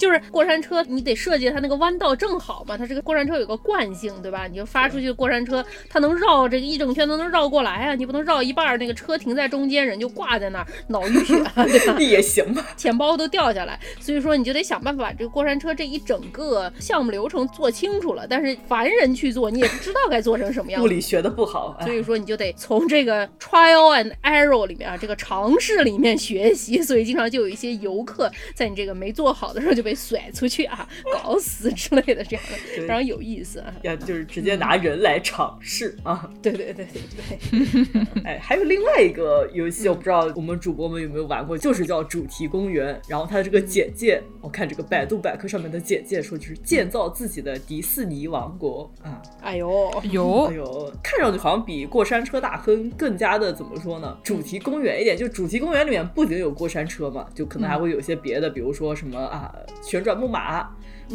[0.03, 2.77] 就是过山车，你得设计它那个弯道正好嘛。
[2.77, 4.49] 它这个过山车有个惯性，对吧？
[4.49, 7.95] 你就发出去的过山车，它能绕这个一整圈都能绕过来啊。
[7.95, 11.97] 你不能绕一半，那个车停在中间，人就挂在那儿，脑淤血，对吧？
[12.03, 13.79] 也行吧，钱包都掉下来。
[14.01, 18.27] 所以说，你就得想办法把这个过山车这一整个项目流程做清楚了。
[18.29, 20.83] 但是凡人去做，你也不知道该做成什么样。
[20.83, 26.83] 物理学的不好，所以说你就得从这个 trial and error 里面啊，这个尝试里面学习。
[26.83, 29.91] 所以经常就有一些游客在你这个没做好的时候就被。
[29.95, 33.74] 甩出去啊， 搞死之类的，这样的非常有意思啊！
[33.82, 36.30] 要，就是直接拿人来尝试啊！
[36.43, 38.22] 对对对对对。
[38.24, 43.01] 哎，还有另外一个游戏，我不知道我们主播们有没有玩过，就是叫主题公园。
[43.09, 49.20] 然后它的这个简介，我看这个百度百科上面的简介说，就是建造自己的迪士尼王国啊！
[49.40, 54.16] 哎呦，有哎呦，看上去好像比过山车大亨更加的怎么说呢？
[54.22, 59.55] 主题公园一点，就主题公园里面不仅有过山车嘛，就可能还会有一些别的，比如说什么啊。
[59.81, 60.68] 旋转木马，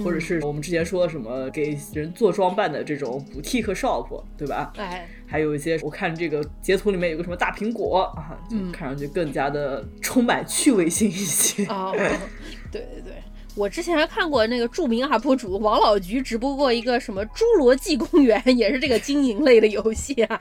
[0.03, 4.71] 或者是我们之前说什么给人做装扮的这种补替和 shop，对吧？
[4.77, 11.65] 哎，还有一些，我看这个截图里面有个什么大苹果啊，就看上去更加的充满趣味性一些。
[11.65, 13.13] 啊，对对对。
[13.57, 20.39] 我之前还看过那个著名 UP 主王老菊直播过一个什么《侏罗纪公园》， 也是这个经营类的游戏啊。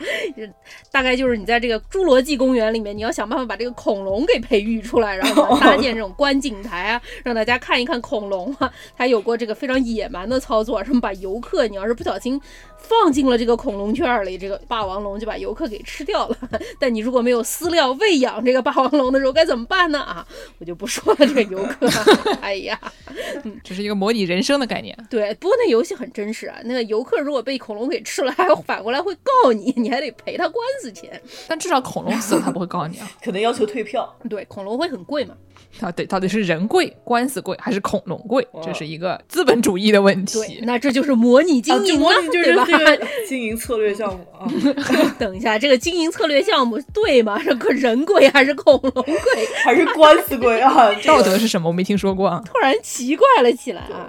[0.90, 8.70] 大概就是你在这个侏罗纪公园里面，你要想办法把这个恐龙给培育出来，然后 搭建这种观景台啊，让大家看一看恐龙啊。
[8.94, 12.38] 他有过这个非常野蛮的操作，什么把游客，你要是不小心
[12.88, 16.36] 放进了这个恐龙圈里，这个霸王龙就把游客给吃掉了。
[16.78, 19.98] 但你如果没有饲料喂养这个霸王龙的时候，该怎么办呢？
[20.00, 20.26] 啊，
[20.58, 21.26] 我就不说了。
[21.26, 21.88] 这个游客，
[22.40, 22.78] 哎呀，
[23.44, 24.96] 嗯这是一个模拟人生的概念。
[25.10, 26.56] 对，不过那游戏很真实啊。
[26.64, 31.20] 那个游客如果被恐龙给吃了，还反过来会告你，你还得赔他官司钱。
[31.48, 33.10] 但至少恐龙死了，他不会告你啊。
[33.22, 34.16] 可能要求退票。
[34.28, 35.34] 对，恐龙会很贵嘛。
[35.80, 38.46] 啊，对，到底是人贵、官司贵，还是恐龙贵？
[38.62, 40.60] 这是一个资本主义的问题。
[40.62, 42.64] 那这就是模拟经营模拟就是吧？
[43.28, 44.46] 经营策略项目啊。
[45.18, 47.38] 等一下，这个经营策略项目对吗？
[47.42, 49.14] 是人贵还是恐龙贵，
[49.64, 50.92] 还是官司贵啊？
[51.06, 51.68] 道德是什么？
[51.68, 52.42] 我没听说过啊。
[52.44, 54.08] 突然奇怪了起来啊。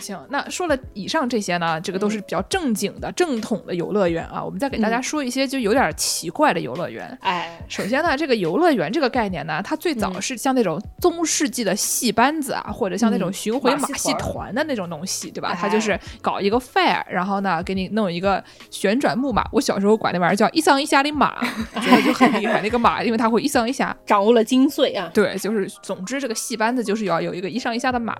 [0.00, 4.42] 行，那说了以上这些呢，这个都是比较正经的、正统的游乐园啊。
[4.42, 7.16] 我们再给大家说一些就有点奇怪的游乐园。
[7.20, 15.54] 哎，首先呢，这个游乐园这个概念呢，它最早是像那种中世纪的戏班子啊，或者像那种巡回马戏团的那种东西，对吧？
[15.58, 19.46] 它就是搞一个 fair，然后呢，给你弄一个旋转木马。
[19.52, 21.40] 我小时候管那玩意儿叫一上一下的马，
[21.82, 22.60] 觉得就很厉害。
[22.62, 25.10] 那个马，因为它会一上一下，掌握了精髓啊。
[25.12, 28.16] 对，就是总之这个戏班子就是要有一个一上一下的马。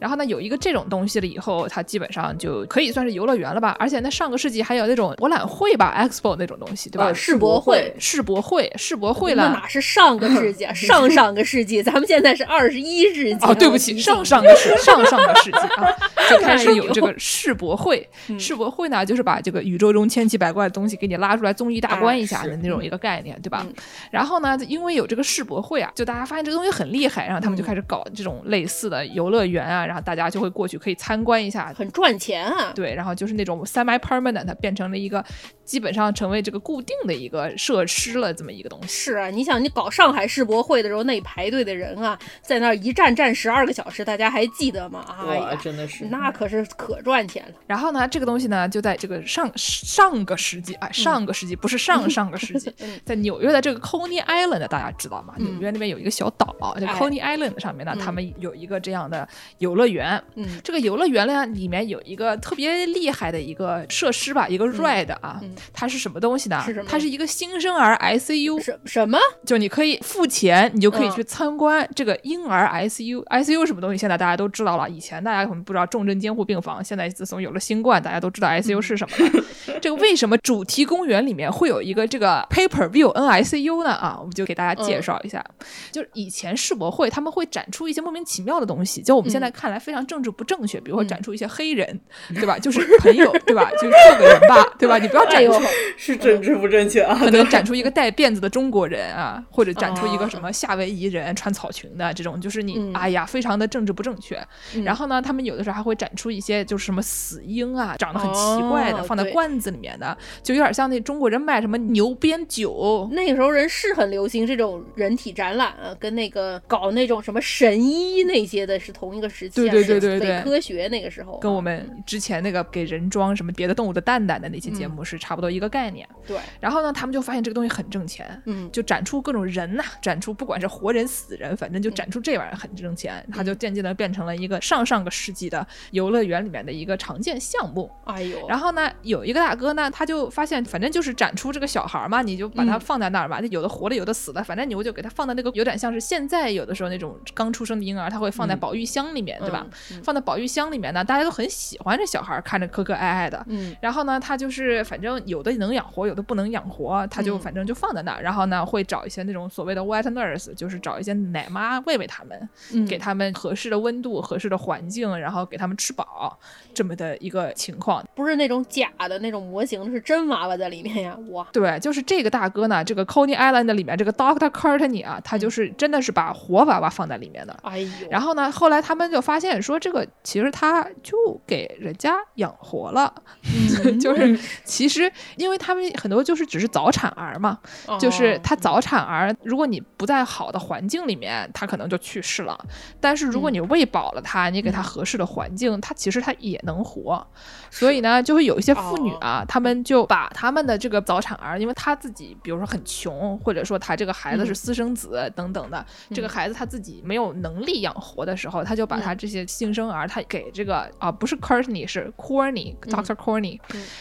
[0.00, 3.76] 然后呢，有一个这种东西了以后，它基本上就可以算是游乐园了吧。
[3.78, 7.12] 而且那上个世纪还有那种博览会吧，expo 那种东西，对吧？
[7.12, 9.44] 世博会，世博会，世博会了。
[9.44, 10.64] 那哪是上个世纪？
[10.64, 13.46] 啊上上个世纪，咱们现在是二十一世纪。
[13.46, 15.96] 哦，对不起，上上个世，上上个世纪啊，
[16.30, 18.08] 就开始有这个世博会。
[18.38, 23.64] 世博会呢，就是把这个宇宙中千奇百怪的东西给你拉出来综艺大观一下的那种一个概念，对吧？
[24.10, 29.84] 然后呢，因为有这个世博会啊，就大家发现这个东西很厉害，然后他们就开始搞这种类似的游乐园啊。
[29.86, 32.72] 然后大家就会过去可以参观一下，很赚钱啊。
[32.74, 35.24] 对，然后就是那种 semi permanent，它变成了一个
[35.64, 38.88] 基本上成为这个固定的一个设施了，这么一个东西。
[38.88, 45.04] 是啊，你想你搞上海世博会的时候，那排队的人啊，在那儿一站站十二个小时，大家还记得吗？
[45.28, 47.54] 哎呀，真的是，那可是可赚钱了。
[47.66, 52.72] 然后呢，这个东西呢，就在这个上上个世纪，哎，上个世纪不是上上个世纪，
[53.04, 55.34] 在纽约的这个 Coney Island，大家知道吗？
[55.38, 59.26] 纽约那边有一个小岛，这 Coney Island 上面呢，他们有一个这样的
[59.58, 60.22] 游乐园。
[60.34, 65.40] 嗯，这个游乐园呢，里面有一个特别厉害的一个设施吧，一个 ride 啊，
[65.72, 66.64] 它是什么东西呢？
[66.88, 68.60] 它是一个新生儿 ICU。
[68.62, 69.18] 什什么？
[69.46, 73.24] 就你可以付钱，你就可以去参观这个婴儿 ICU。
[73.26, 73.98] ICU 什么东西？
[73.98, 74.88] 现在大家都知道了。
[74.88, 79.44] 以前大家可能不知道重症监护病房，现在自从有了新冠，大家都知道 ICU 是什么了。
[79.80, 83.90] 这个为什么主题公园里面会有一个这个 Paper View NICU 呢？
[83.92, 85.44] 啊，我们就给大家介绍一下。
[85.92, 92.00] 就是以前世博会他们会展出一些莫名其妙的东西，就我们现在看来非常政治不正确，比如说展出一些黑人，
[92.34, 92.58] 对吧？
[92.58, 93.70] 就是朋友，对吧？
[93.72, 94.98] 就是做个人吧，对吧？
[94.98, 95.62] 你不要展出
[95.96, 104.40] 是政治不正确啊，可能展出一个带辫子的中国人啊，或者展出一个什么夏威夷人穿草裙的这种，就是你哎呀，非常的政治不正确。
[104.84, 113.08] 然后呢，他们有的时候还会展出一些就是什么死婴啊，长得很奇怪的，放在罐子里面的，就有点像那中国人卖什么牛鞭酒。
[113.12, 119.54] 那个时候人是很流行这种人体展览啊，跟那个搞那种什么神医那些的是同一个时期。
[119.54, 126.08] 对对对对对，科学那个时候跟我们之前那个给人装什么别的动物的蛋蛋的那期节目是差不多一个概念。
[126.26, 137.90] 对，然后呢，他们就发现这个东西很挣钱，嗯，就展出各种人呐，展出不管是活人死人，反正就展出这玩意儿很挣钱，它就渐渐的变成了一个上上个世纪的游乐园里面的一个常见项目。
[138.04, 149.66] 哎呦，然后呢，有一个大哥呢，他就发现，反正就是展出这个小孩嘛，你就把它放在那儿吧，有的活的，有的死的，反正你就给他放在那个有点像是现在有的时候那种刚出生的婴儿，他会放在保育箱里面，对吧？
[150.02, 153.44] 放在保育箱里面呢，大家都很喜欢这小孩，看着可可爱爱的。
[153.48, 158.22] 嗯，然后呢，他就是反正有的能养活，有的不能养活，他就反正就放在那儿。
[158.22, 162.48] 然后呢，会找一些那种所谓的 wet nurse，就是找一些奶妈喂喂他们，
[162.88, 166.38] 给他们合适的温度、合适的环境，然后给他们吃饱，
[166.72, 168.04] 这么的一个情况。
[168.14, 171.16] 不是那种假的那种模型，是真娃娃在里面呀！
[171.30, 177.56] 哇，对，就是这个大哥呢，这个 Coney Island 里面这个 Doctor Courtney 啊，他就是真的是把活娃娃放在里面的。
[177.62, 183.12] 哎呦，然后呢，后来他们就发现说，这个其实他就给人家养活了，
[184.00, 187.58] 就是其实因为他们很多就是只是早产儿嘛，
[187.98, 192.58] 就是他早产儿，如果你不在好的环境里面，他可能就去世了。
[193.00, 197.26] 但是如果你喂饱了他，你给他合适的环境，他其实他也能活。
[197.70, 213.58] 所以呢，就会有一些妇女啊，他们就把他们的这个早产儿，因为他自己比如说很穷，或者说他这个孩子是私生子等等的，这个孩子他自己没有能力养活的时候，他就把他这些新生儿，他给这个啊不是 Courtney 是 Corny，Doctor Corny。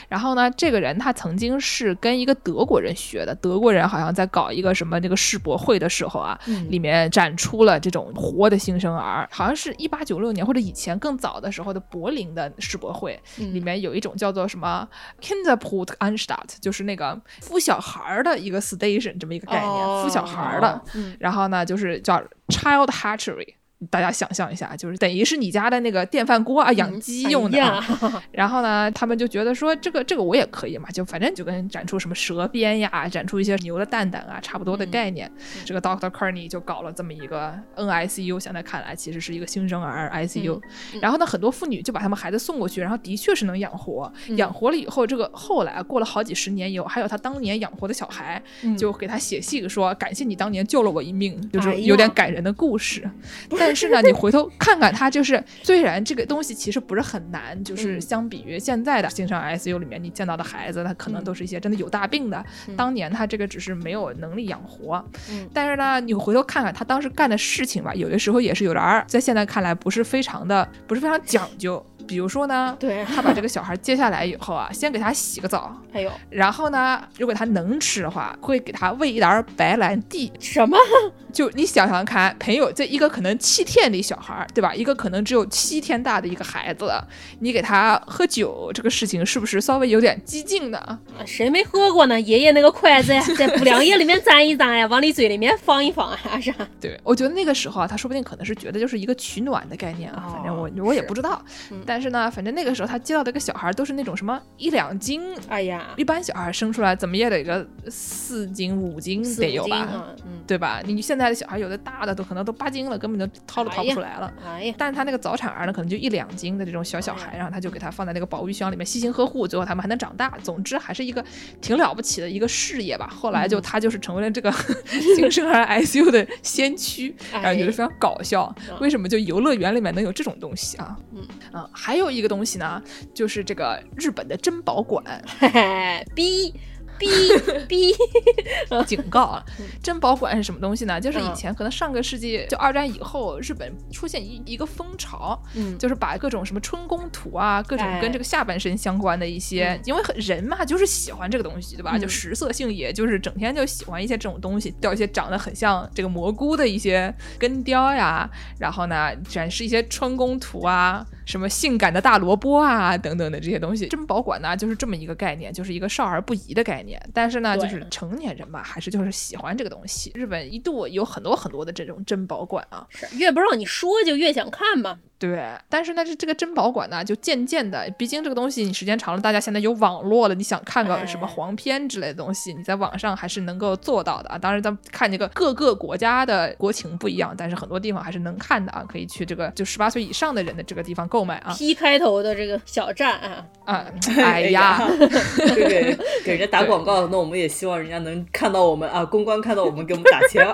[0.08, 6.40] 然后呢，这个人他曾经是跟一个德国人学的，德国人好像在搞一个什么那个世博会的时候啊，
[6.70, 13.64] 里面展出了这种活的新生儿，好像是一八九六年或者以前更早的时候的柏林的世博会里。
[13.64, 14.88] 里面有一种叫做什么
[15.22, 20.82] Kinderputanstalt，就是那个孵小孩的一个 station 这么一个概念，孵小孩的。
[21.20, 23.56] 然后呢，就是叫 child hatchery。
[23.90, 27.84] 大家想象一下，就是等于是你家的那个电饭锅啊，养鸡用的。
[28.32, 35.32] 然后呢，他们就觉得说，这个这个我也可以嘛，就反正就跟展出什么蛇鞭呀，展出一些牛的蛋蛋啊，差不多的概念。
[35.66, 40.60] 这个 Doctor Kearney 就搞了这么一个 NICU，现在看来其实是一个新生儿 ICU。
[41.02, 44.12] 然后呢，很多妇女就把他们孩子送过去，然后的确是能养活。
[44.36, 48.42] 养活了以后，这个后来过了好几十年以后，还有他当年养活的小孩，
[48.78, 53.10] 就给他写信说，感谢你当年救了我一命，就是有点感人的故事。
[53.58, 62.46] 但 但是呢，你回头看看他，就是虽然这个东西其实不是很难，就是相比于现在的新生 ICU 里面你见到的孩子，他可能都是一些真的有大病的。
[62.78, 65.04] 当年他这个只是没有能力养活。
[65.52, 71.84] 但是呢，你回头看看他当时干的事情吧，有的时候也是有点儿，在现在看来不是非常的，不是非常讲究。
[72.08, 80.32] 比如说呢，对他把这个小孩接下来以后啊， 先给他洗个澡，还有，然后呢，如果他能吃的话，会给他喂一点白兰地。
[80.40, 80.78] 什么？
[81.34, 84.76] 就你想想看，朋友，这一个可能七天的小孩，对吧？
[84.76, 86.92] 一个可能只有七天大的一个孩子，
[87.40, 91.00] 你给他喝酒，这个事情是不是稍微有点激进呢？
[91.26, 92.22] 谁没喝过呢？
[92.22, 101.44] 爷爷那个筷子呀， 在不良液里面沾一沾呀，往你嘴里面放一放啊，是对，我觉得那个时候啊，他说不定可能是觉得就是一个取暖的概念啊，反正我我也不知道。
[101.84, 110.80] 但是呢，反正那个时候他接到的一个小孩都是那种什么一两斤，哎呀，一般小孩生出来怎么也得个四斤五斤得有吧，嗯，对吧？
[110.86, 111.24] 你现在。
[111.24, 114.34] 的小孩有的大的都可能都八斤了，根本就掏都掏不出来了。
[114.46, 114.76] 哎呀！
[114.78, 120.38] 但是他那个早产儿呢，可能就一两斤的这种小小孩，然后他就给他放在那个保育箱里面，悉心呵护，最后他们还能长大。
[120.44, 121.24] 总之还是一个
[121.62, 123.08] 挺了不起的一个事业吧。
[123.08, 124.52] 后来就他就是成为了这个
[125.16, 128.54] 新生儿 ICU 的先驱，然后觉得非常搞笑。
[128.82, 130.98] 为什么就游乐园里面能有这种东西啊？
[131.16, 132.82] 嗯啊，还有一个东西呢，
[133.14, 135.04] 就是这个日本的珍宝馆。
[135.38, 136.56] 嘿嘿，B。
[137.00, 137.08] 逼
[137.68, 137.92] 逼，
[138.86, 139.44] 警告啊！
[139.82, 141.02] 珍宝馆是什么东西呢？
[141.02, 151.98] 就是以前可能上个世纪就二战以后，日本出现一一个风潮，嗯，就是把各种什么春宫图啊，各种跟这个下半身相关的一些，因为人嘛就是喜欢这个东西，对吧？
[151.98, 158.30] 就食色性也，就是整天就喜欢一些这种东西，雕一些长得很像这个蘑菇的一些根雕呀，
[158.60, 163.88] 然后呢展示一些春宫图啊，什么性感的大萝卜啊等等的这些东西。
[163.88, 167.02] 珍宝馆呢就是这么一个概念，就是一个少儿不宜的概念。
[167.14, 170.12] 但是呢，就是成年人吧，还是就是喜欢这个东西。
[170.16, 175.00] 日本一度有很多很多的这种珍宝馆啊，是越不让你说就越想看嘛。
[175.24, 184.38] 对，但是呢，这这个珍宝馆呢，就渐渐的，毕竟这个东西你时间长了，大家现在有网络了，你想看个什么黄片之类的东西，你在网上还是能够做到的啊。
[184.38, 191.56] 当然，咱看这个各个国家的国情不一样，但是很多地方还是能看的啊，可以去这个就十八岁以上的人的这个地方购买啊。
[191.58, 193.86] P 开头的这个小站啊啊，
[194.18, 194.86] 哎呀，
[195.56, 200.52] 给给人家打广告，那我们也希望人家能看到我们啊，公关看到我们给我们打钱啊。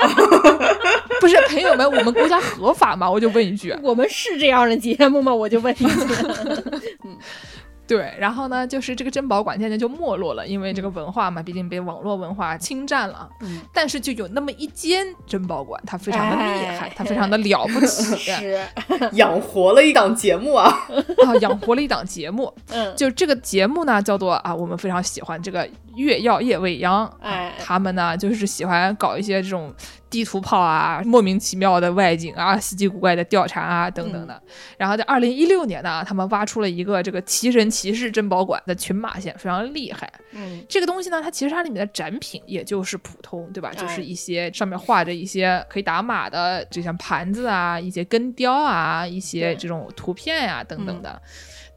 [1.19, 3.09] 不是朋友们，我们国家合法吗？
[3.11, 5.33] 我就问一句，我们是这样的节目吗？
[5.35, 5.85] 我就问一句，
[7.03, 7.17] 嗯。
[7.89, 13.27] 对，然后呢，就是这个珍宝馆现在就没落了，因为这个文化嘛，毕竟被网络文化侵占了。
[13.41, 18.59] 嗯，但是就有那么一间珍宝馆，它非常的厉害，它非常的了不起，是
[19.13, 20.71] 养活了一档节目啊
[21.25, 22.53] 啊，养活了一档节目。
[22.69, 25.67] 嗯，就这个节目呢，叫做啊，我们非常喜欢这个
[25.99, 27.05] 月曜夜未央。
[27.21, 29.73] 哎，他们呢就是喜欢搞一些这种。
[30.09, 34.41] 地图炮啊，莫名其妙的外景啊，稀奇古怪的调查啊，等等的。
[34.75, 40.11] 然后在二零一六年呢，他们挖出了一个这个奇人奇事珍宝馆的群马县，非常厉害。
[40.31, 43.71] 嗯，这个东西呢，它其实它里面的展品也就是普通，对吧？
[43.77, 51.21] 就是一些上面画着一些可以打码的，就像盘子啊，一些根雕啊，一些这种图片呀，等等的。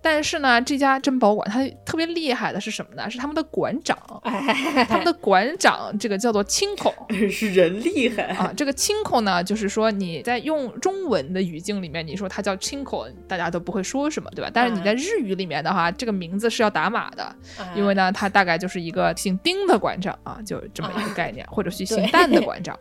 [0.03, 3.09] 但是呢，这家珍宝馆它特别厉害的是什么呢？
[3.09, 6.93] 是他们的馆长，哎，他们的馆长这个叫做清口
[7.31, 8.53] 是人厉害啊。
[8.57, 14.51] 这个清口呢，就是说你在用中文的语境里面，你说他叫清口，大家都不会说什么，对吧？
[14.53, 17.37] 但是你在日语里面的话，这个名字是要打码的，
[17.77, 22.77] 因为呢，他大概就是一个姓丁的馆长啊，就这么一个概念， 或者是姓蛋的馆长。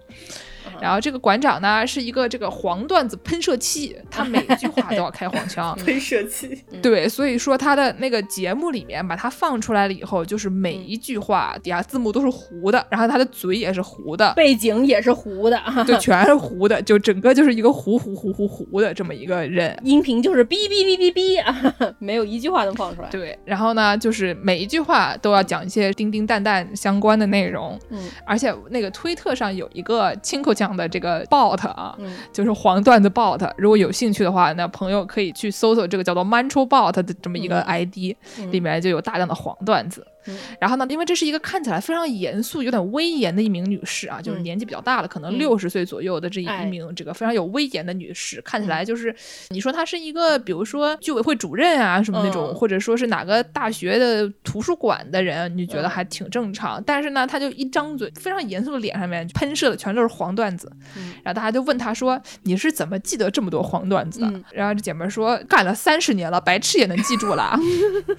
[0.82, 5.78] 然后这个馆长呢是一个这个黄段子喷射器，他每句话都要开黄腔。
[5.86, 19.78] 喷射器，对，所以说他的那个节目里面把他放出来了以后，就是每一句话底下字幕都是糊的，然后他的嘴也是糊的，背景也是糊的， 就，全是糊的，就整个就是一个糊糊糊糊糊的这么一个人。
[19.84, 23.10] 音频就是哔哔哔哔哔啊， 没有一句话能放出来。
[23.10, 27.80] 对，然后呢，就是每一句话都要讲一些叮叮蛋蛋相关的内容。
[27.90, 33.52] 嗯，而且那个推特上有一个亲口讲的这个 bot 啊，嗯就是黄段子 bot。
[33.58, 38.16] 如果有兴趣的话，那朋友可以去搜索这个叫做 Mancho bot 的这么一个 ID，、
[38.52, 40.06] 里面就有大量的黄段子。
[40.26, 40.38] 嗯。
[40.60, 44.44] 然后呢，因为这是一个看起来非常严肃、有点威严的一名女士啊，就是嗯。
[44.44, 45.38] 年纪比较大了，可能嗯。
[45.38, 49.16] 六十岁左右的这一名这个非常有威严的女士，看起来就是
[49.50, 52.56] 你说她是一个，比如说居委会主任啊什么那种，嗯。
[52.56, 55.90] 或者说是哪个大学的图书馆的人，你就觉得嗯。
[55.90, 56.82] 还挺正常。
[56.84, 61.14] 但是呢，她就一张嘴，非常严肃的脸上面喷射的全都是黄段子，嗯。
[61.24, 64.20] 然后大家就问她说：“你是怎么记得这么多黄段子？
[64.22, 64.44] 的？”嗯。
[64.52, 67.58] 然后这姐们儿说：“干了三十年了，白痴也能记住了。”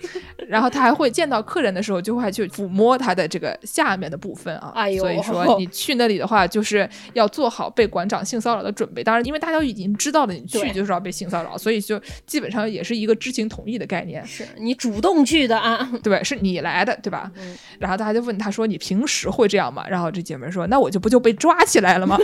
[0.48, 4.72] 然后她还会见到客人的时候，就会去抚摸他的这个下面的部分啊。
[4.74, 9.02] 哎呦所以说你去那里的话，就是要做好被馆长性骚扰的准备。
[9.02, 14.24] 当然，因为大家都已经知道了你去就是要被性骚扰，所以就基本上也是一个知情同意的概念。
[14.26, 15.90] 是你主动去的啊。
[16.02, 17.30] 对，是你来的，对吧？
[17.36, 22.16] 嗯然后大家就问他说：“你平时会这样吗？”然后这姐妹说：“那我就不就被抓起来了吗？”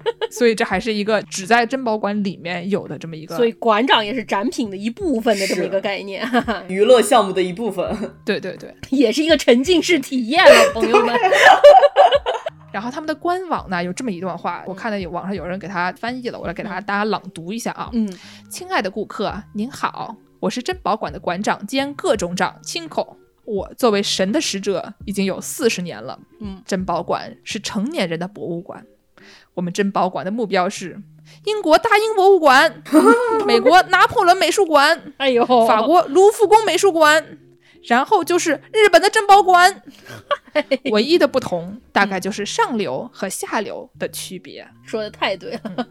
[0.30, 6.26] 所以这还是一个只在珍宝馆里面有的这么一个，所以馆长也是展品的一部分的这么一个概念，
[6.68, 7.94] 娱乐项目的一部分。
[8.24, 8.74] 对对对。
[9.02, 11.14] 也是一个沉浸式体验了， 朋友们。
[12.72, 17.90] 然后他们的官网呢有这么一段话，我看到有网上有人给他翻译了，我来给大家大家朗读一下啊。
[17.92, 18.10] 嗯
[18.48, 23.18] 亲爱的顾客，您好，我是珍宝馆的馆长兼各种长亲口。
[23.44, 26.18] 我作为神的使者已经有四十年了。
[26.40, 28.86] 嗯，珍宝馆是成年人的博物馆。
[29.54, 30.98] 我们珍宝馆的目标是
[31.44, 32.82] 英国大英博物馆、
[33.46, 37.38] 美国拿破仑美术馆、哎呦，法国卢浮宫美术馆，
[37.84, 39.82] 然后就是日本的珍宝馆。
[40.92, 44.66] 唯一的不同大概就是上流和下流的区别。
[44.84, 45.88] 说的太对了。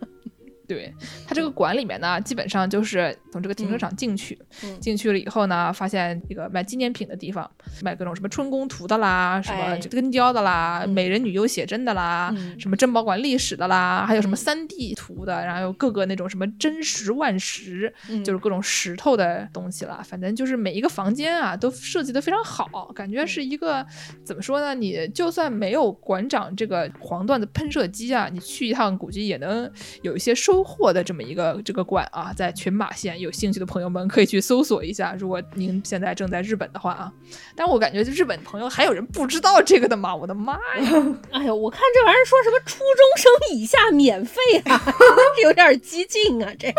[0.74, 0.94] 对
[1.28, 7.50] 它这个馆里面呢，基本上就是从这个停车场进去，嗯进去了以后呢，发现一个卖纪念品的地方，
[7.82, 20.02] 卖各种什么春宫图的啦，什么哎根雕的啦，嗯美人女优写真的啦，嗯什么珍宝馆历史的啦，还有什么嗯三 D 图的，然后有各个那种什么真石万石，嗯就是各种石头的东西啦。
[20.08, 23.86] 反正就是每一个房间啊，都设计的非常好，感觉是一个
[24.24, 24.74] 怎么说呢？
[24.74, 29.70] 你就算没有馆长这个黄段子喷射机啊，你去一趟估计也能
[30.02, 35.16] 有一些收获的这么一个这个馆啊，在群马县有兴趣的朋友们可以去搜索一下。
[35.18, 37.12] 如果您现在正在日本的话啊，
[37.56, 40.16] 但我感觉日本朋友还有人不知道这个的吗？
[40.16, 40.62] 我的妈呀！
[41.32, 46.74] 哎呦，我看这玩意儿说什么初中生以下免费啊， 真的是有点激进啊这。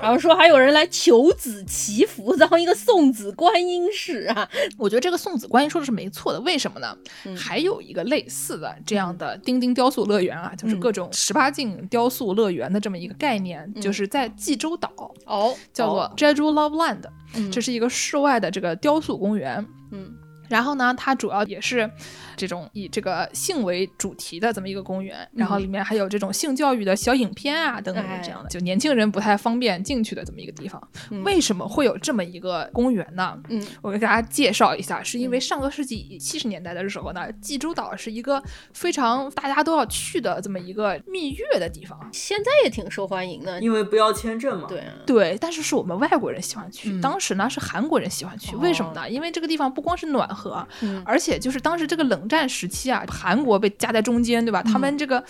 [0.00, 4.48] 然后说还有人来求子祈福，当一个送子观音式啊。
[4.78, 6.96] 我觉得这个送子观音说的是没错的，为什么呢？
[7.24, 14.90] 嗯还有一个类似的这样的钉钉雕塑乐园啊，就是嗯各种十八禁雕塑乐园的这么一个概念，就是在济州岛，
[15.26, 16.12] 哦，叫做哦。
[16.16, 17.02] Jeju Love Land，、
[17.34, 17.50] 嗯。
[17.50, 19.66] 这是一个室外的这个雕塑公园。
[19.90, 20.14] 嗯。
[20.48, 21.90] 然后呢，它主要也是
[22.36, 30.80] 这种以这个性为主题的这么一个公园，然后里面还有这种性教育的小影片啊等等这样的，就年轻人不太方便进去的这么一个地方。
[31.10, 33.38] 嗯为什么会有这么一个公园呢？
[33.48, 41.98] 嗯我给大家介绍一下，是因为上个世纪七十年代的时候呢，济州岛是一个非常大家都要去的这么一个蜜月的地方。
[42.12, 43.60] 现在也挺受欢迎的。
[43.60, 44.66] 因为不要签证嘛。
[44.68, 49.08] 对啊，对，但是是我们外国人喜欢去，嗯当时呢是韩国人喜欢去，为什么呢？
[49.08, 54.62] 因为这个地方不光是暖和，嗯而且就是当时这个冷战时期啊，韩国被夹在中间，对吧？
[54.62, 55.22] 他们这个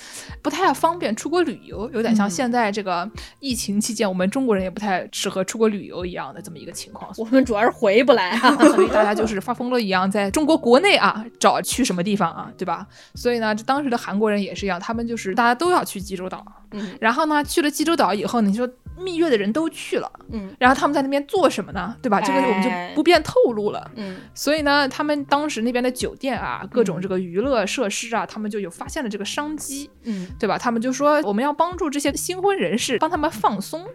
[0.43, 3.09] 不太方便出国旅游，有点像现在这个
[3.41, 7.13] 疫情期间，我们中国人也不太适合出国旅游一样的这么一个情况。
[7.17, 8.57] 我们主要是回不来啊。
[8.73, 12.87] 所以大家就是发疯了一样，在中国国内啊找去什么地方啊，对吧？
[13.15, 16.45] 所以呢，这当时的韩国人也是一样，他们就是大家都要去济州岛。
[16.75, 18.67] 嗯然后呢，去了济州岛以后，你说
[18.99, 21.97] 蜜月的人都去了，嗯然后他们在那边做什么呢？
[22.03, 22.21] 对吧？
[22.21, 23.91] 这个我们就哎不便透露了。
[23.97, 30.59] 嗯所以呢，他们当时那边的酒店啊，各种这个娱乐设施啊，他们就有发现了这个商机，嗯对吧？
[30.59, 33.87] 他们就说我们要帮助这些新婚人士，帮他们放松。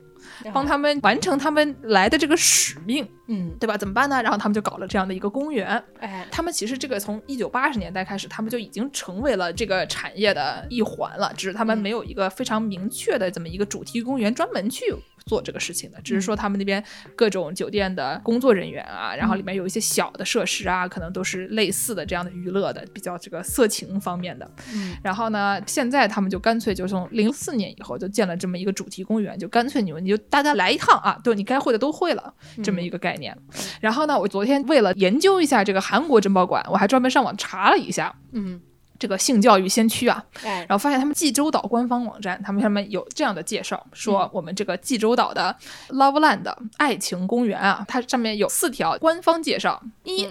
[0.54, 3.78] 帮他们完成他们来的这个使命，嗯，对吧？
[3.78, 4.22] 怎么办呢？
[4.22, 5.84] 然后他们就搞了这样的一个公园。
[6.00, 14.86] 哎，他们其实这个从一九八十年代开始，他们就已经成为了这个产业的一环了，只是他们没有一个非常明确的这么一个主题公园专门去。
[15.28, 16.84] 做这个事情的，只是说他们那边
[17.16, 24.50] 各种酒店的工作人员啊，然后里面有一些小的设施啊，可能都是类似的这样的娱乐的，比较这个色情方面的。
[24.74, 32.34] 嗯，然后呢，现在他们就干脆就从零四年以后就建了这么一个主题公园，就干脆你们你就大家来一趟啊，对，你该会的都会了，
[32.64, 33.38] 这么一个概念。
[33.82, 38.16] 然后呢，我昨天为了研究一下这个韩国珍宝馆，我还专门上网查了一下。
[38.32, 38.62] 嗯。
[39.00, 45.56] 这个性教育先驱啊，哎，然后发现他们济州岛官方网站，他们上面有这样的介绍，说我们这个济州岛的
[45.90, 50.28] Loveland 爱情公园啊，它上面有四条官方介绍：一，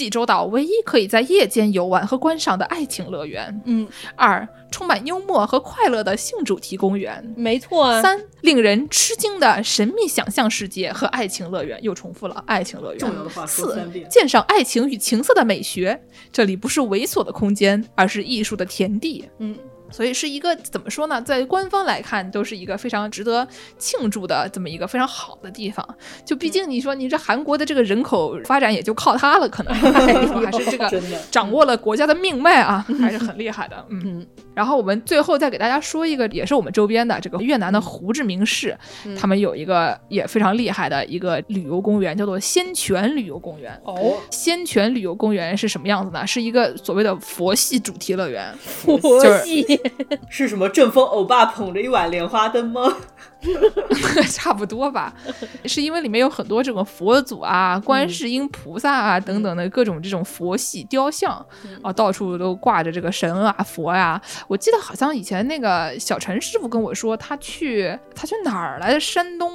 [0.00, 3.86] 济州岛唯一可以在夜间游玩和观赏的爱情乐园；嗯，
[4.16, 12.98] 二，充满幽默和快乐的性主题公园；没错啊，三，令人吃惊的神秘想象世界和爱情乐园，又重复了爱情乐园。
[12.98, 16.00] 重要的话说四三遍，鉴赏爱情与情色的美学，
[16.32, 19.28] 这里不是猥琐的空间，而是艺术的田地。
[19.36, 19.54] 嗯，
[19.90, 21.20] 所以是一个怎么说呢？
[21.22, 23.46] 在官方来看，都是一个非常值得
[23.78, 25.86] 庆祝的这么一个非常好的地方。
[26.24, 29.74] 就毕竟你说你这韩国的这个人口发展也就靠它了，可能
[30.44, 30.88] 还是这个
[31.30, 33.84] 掌握了国家的命脉啊，还是很厉害的。
[33.90, 34.26] 嗯。
[34.60, 38.76] 嗯然后我们最后再给大家说一个，也是我们周边的这个越南的胡志明市，
[39.18, 43.72] 他们有一个也非常厉害的一个旅游公园，叫做仙泉旅游公园。
[43.84, 46.26] 哦，仙泉旅游公园是什么样子呢？
[46.26, 49.80] 是一个所谓的佛系主题乐园，佛就是系，
[50.28, 52.94] 是什么正风欧巴捧着一碗莲花灯吗？
[54.30, 55.12] 差不多吧。
[55.66, 61.34] 是因为里面有很多这种佛祖啊、观世音菩萨啊等等的各种这种佛系雕像
[61.82, 69.00] 啊，到处都挂着这个神啊、佛呀、我记得好像以前那个小陈师傅跟我说，他去他去哪儿来的？
[69.00, 69.50] 山东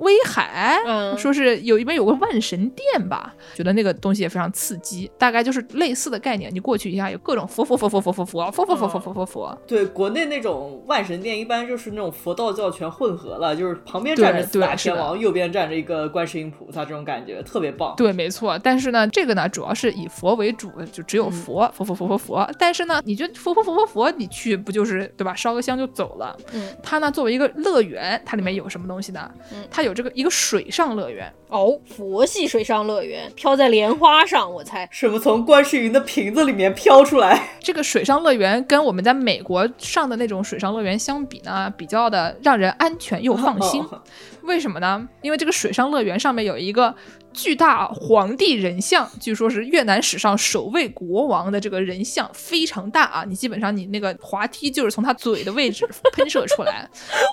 [0.00, 6.52] 威海，嗯说是有一边有个万神殿吧，觉得那个东西也非常刺激，大概就是类似的概念。
[6.54, 17.94] 你过去一下，有各种佛佛佛佛佛佛佛佛佛佛佛佛佛佛，对，国内那种万神殿一般就是那种佛道教全混合了，就是旁边站着对四大天王，右边站着一个观世音菩萨，这种感觉特别棒。
[17.96, 18.58] 对，没错。
[18.58, 22.50] 但是呢，这个呢主要是以佛为主，就只有佛，佛佛佛佛佛。
[22.58, 25.34] 但是呢，你觉得佛佛佛佛佛，你去不就是对吧？
[25.34, 26.36] 烧个香就走了。
[26.52, 29.30] 嗯，它呢作为一个乐园，它里面有什么东西呢？
[29.52, 31.32] 嗯它有这个一个水上乐园。
[31.48, 34.88] 哦，佛系水上乐园，飘在莲花上，我猜。
[34.90, 37.50] 什么从观世音的瓶子里面飘出来？
[37.60, 43.80] 这个水上乐园跟我们在美国上的那种水上乐园相比呢，比较的让人安全又放心。
[43.92, 44.00] 哦
[44.44, 45.08] 为什么呢？
[45.22, 46.94] 因为这个水上乐园上面有一个
[47.32, 53.24] 巨大皇帝人像，据说是越南史上首位国王的这个人像，非常大啊！
[53.26, 56.88] 你基本上你那个滑梯就是从他嘴的位置 喷射出来，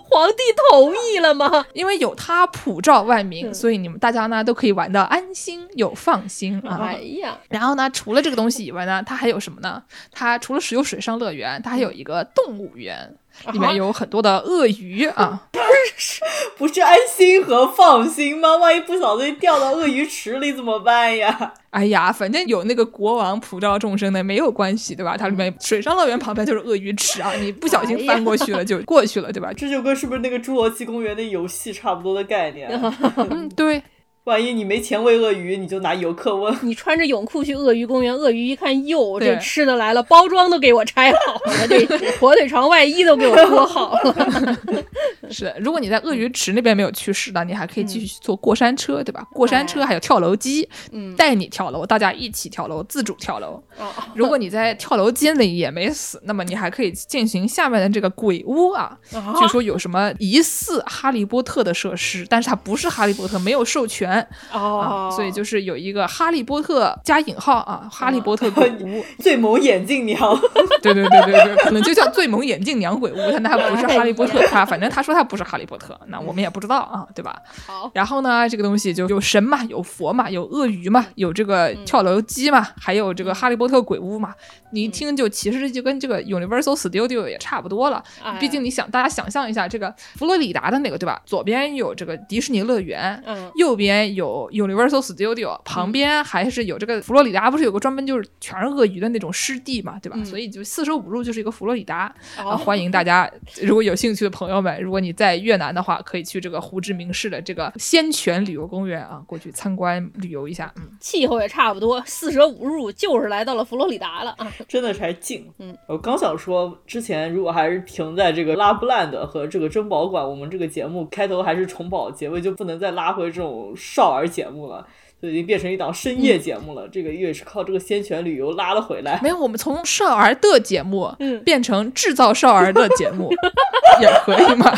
[0.09, 0.37] 皇帝
[0.69, 1.65] 同意了吗？
[1.73, 6.77] 因为有他普照万民，所以你们大家呢都可以玩的安心又放心啊。
[6.81, 9.83] 哎呀，然后呢，除了这个东西以外呢，它还有什么呢？
[10.11, 13.15] 它除了是有水上乐园，它还有一个动物园，
[13.51, 15.47] 里面有很多的鳄鱼啊。
[15.51, 16.21] 不是
[16.57, 18.55] 不是安心和放心吗？
[18.57, 21.53] 万一不小心掉到鳄鱼池里怎么办呀？
[21.71, 25.17] 哎呀，反正有那个国王普照众生的没有关系，对吧？
[25.17, 29.51] 它里面水上乐园旁边就是鳄鱼池啊，你不小心翻过去了就过去了，对吧？
[29.53, 32.69] 这就跟是不是那个侏罗纪公园的游戏差不多的概念？
[33.29, 33.81] 嗯，对，
[34.25, 36.55] 万一你没钱喂鳄鱼，你就拿游客问。
[36.61, 41.85] 你穿着泳裤去鳄鱼公园，鳄鱼一看，哟，这吃的来了，包装都给我拆好了，这
[42.19, 44.57] 火腿肠外衣都给我脱好了。
[45.31, 45.55] 是的。
[45.59, 49.25] 如果你在鳄鱼池那边没有去世的，你还可以继续坐过山车，对吧？
[49.33, 53.61] 过山车哎还有跳楼机，嗯，带你跳楼，大家一起跳楼，自主跳楼。
[53.79, 58.95] 哦 如果你在跳楼机里也没死，那么你还可以进行下面的这个鬼屋啊。
[59.13, 64.27] 啊据说有什么疑似哈利波特的设施，但是它不是哈利波特，没有授权啊，
[64.59, 69.03] 哦，所以就是有一个哈利波特加引号啊，哈利波特鬼屋。
[69.19, 70.19] 最萌眼镜娘，
[70.81, 77.35] 对对对对对，可能就叫最萌眼镜娘鬼屋，但他不是哈利波特，它反正他说他不是哈利波特，那我们也不知道啊，对吧？
[77.65, 84.33] 好，然后呢，这个东西就有神嘛，有佛嘛，有鳄鱼嘛，有这个跳楼机嘛，还有这个哈利波特鬼屋嘛。
[84.73, 88.01] 你一听就其实就跟这个 Universal Studio 也差不多了。
[88.23, 91.21] 哎毕竟你想，大家想象一下，这个佛罗里达的那个对吧？
[91.25, 100.15] 左边有这个迪士尼乐园，嗯右边边有 Universal Studio，旁边还是有这个佛罗里达，不是有个专门就是全是鳄鱼的那种湿地嘛，对吧？
[100.17, 102.13] 嗯所以就四舍五入就是一个佛罗里达。
[102.59, 103.29] 欢迎大家，
[103.61, 110.71] 如果有兴趣的朋友们，如果你在越南的话，可以去这个胡志明市的这个仙泉旅游公园啊，过去参观旅游一下。
[110.77, 114.51] 嗯，气候也差不多，四舍五入就是来到了佛罗里达了啊。
[114.67, 115.45] 真的是还近。
[115.59, 124.87] 嗯，我刚想说，之前如果还是停在这个拉布兰德和这个珍宝馆，我们这个节目开头还是重宝，结尾就不能再拉回这种少儿节目了，
[125.21, 126.87] 就已经变成一档深夜节目了。
[126.87, 129.19] 这个也是靠这个仙泉旅游拉了回来。
[129.21, 133.29] 没有，我们从少儿的节目嗯变成制造少儿的节目，
[133.99, 134.71] 也可以吗？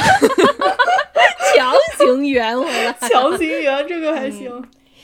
[1.55, 2.91] 强行圆回来。
[3.07, 4.49] 强行圆这个还行，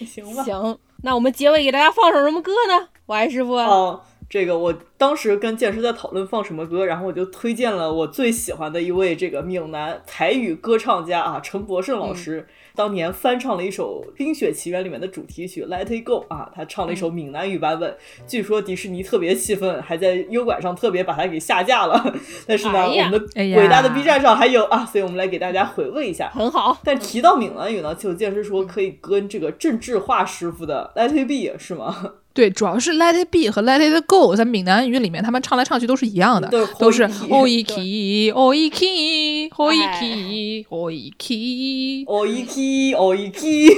[0.04, 0.44] 行吧。
[0.44, 2.88] 行，那我们结尾给大家放首什么歌呢？
[3.06, 12.48] 我爱师傅，哦，这个我当时跟剑师在讨论放什么歌，然后我就推荐了我最喜欢的一位这个闽南台语歌唱家啊，陈柏胜老师。
[12.80, 17.94] 当年翻唱了一首《冰雪奇缘》里面的主题曲《Let It Go》啊，他唱了一首闽南语版本。
[18.26, 22.16] 据说迪士尼特别气愤，还在优管上特别把它给下架了。
[22.48, 23.20] 但是呢，哎我们的
[23.58, 26.30] 伟大的 B 站上还有啊，所以我们来给大家回味一下。
[26.30, 26.80] 很好。
[26.86, 32.14] 但提到闽南语呢，就有剑师说可以跟这个郑智化师傅的《Let It Be》是吗？
[32.34, 39.74] 对，主要是 Let It Be 和 Let It Go 在闽南语里面，他们唱来唱去都是一样的，都都是是 o i k o i k O
[39.74, 43.70] E K O E k，O E k O E k，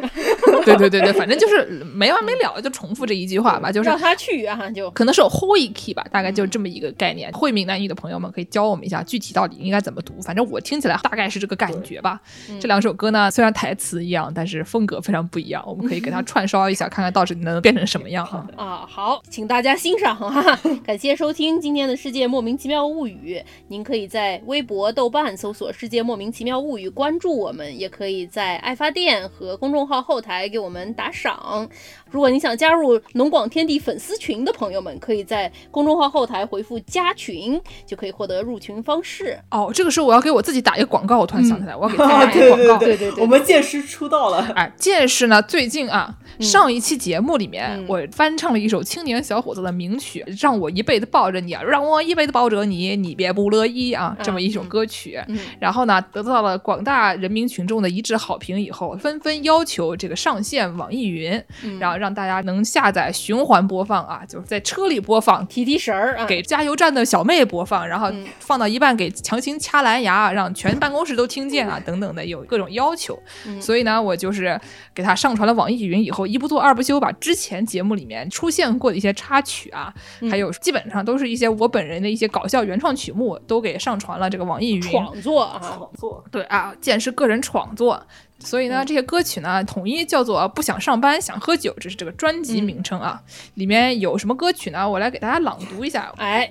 [0.64, 1.64] 对对对对，反正就是
[1.94, 7.30] 没完没了，就重复这一句话吧，就是让他去啊，就可能是 h o i k 吧，大概就这么一个概念。
[7.32, 10.20] 会闽南语的朋友们可以教我们一下，具体到底应该怎么读。
[10.22, 12.20] 反正我听起来大概是这个感觉吧。
[12.60, 15.62] 这两首歌呢，虽然台词一样，但是风格非常不一样。
[15.66, 18.46] 我们可以给它串烧一下，看看到底能变成什么样啊。
[18.56, 23.36] 啊，好，请大家欣赏哈、感谢收听今天的《世界莫名其妙物语》。
[23.68, 31.68] 您可以在微博、豆瓣搜索“世界莫名其妙物语”，关注我们，也可以在爱发电和公众号后台给我们打赏。
[32.10, 39.38] 如果你想加入农广天地粉丝群的朋友们，可以在公众号后台回复“加群”，就可以获得入群方式。
[39.50, 42.78] 哦，这个时候我要给我自己打一个广告，我突然想起来，我要给自己啊， 打一个广告。
[42.78, 44.38] 对对对我们剑师出道了。
[44.54, 45.42] 哎，剑师呢？
[45.42, 55.20] 最近啊，上一期节目里面，嗯我翻唱了一首青年小伙子的名曲，《让我一辈子抱着你》，啊，让我一辈子抱着你，你别不乐意啊，这么一首歌曲。
[55.28, 61.32] 嗯然后呢，得到了广大人民群众的一致好评以后，纷纷要求这个上线网易云，
[61.62, 65.46] 嗯然后让大家能下载循环播放啊，就是在车里播放。
[65.46, 73.18] 提提神儿啊，给加油站的小妹播放，然后嗯放到一半给强行掐蓝牙，让全办公室都听见啊，等等的有各种要求。
[73.46, 74.58] 嗯所以呢，我就是
[74.94, 84.82] 给他上传了网易云以后，一不做二不休，把之前节目里面出现过的一些插曲啊，嗯还有基本上都是一些我本人的一些搞笑原创曲目，都给上传了这个网易云。
[84.82, 88.02] 创作啊，创作对啊，剑是个人创作。
[88.42, 93.20] 所以呢，这些歌曲呢，统一叫做“不想上班想喝酒”，这是这个专辑名称啊。
[93.54, 94.88] 里面有什么歌曲呢？
[94.88, 96.12] 我来给大家朗读一下。
[96.16, 96.50] 哎，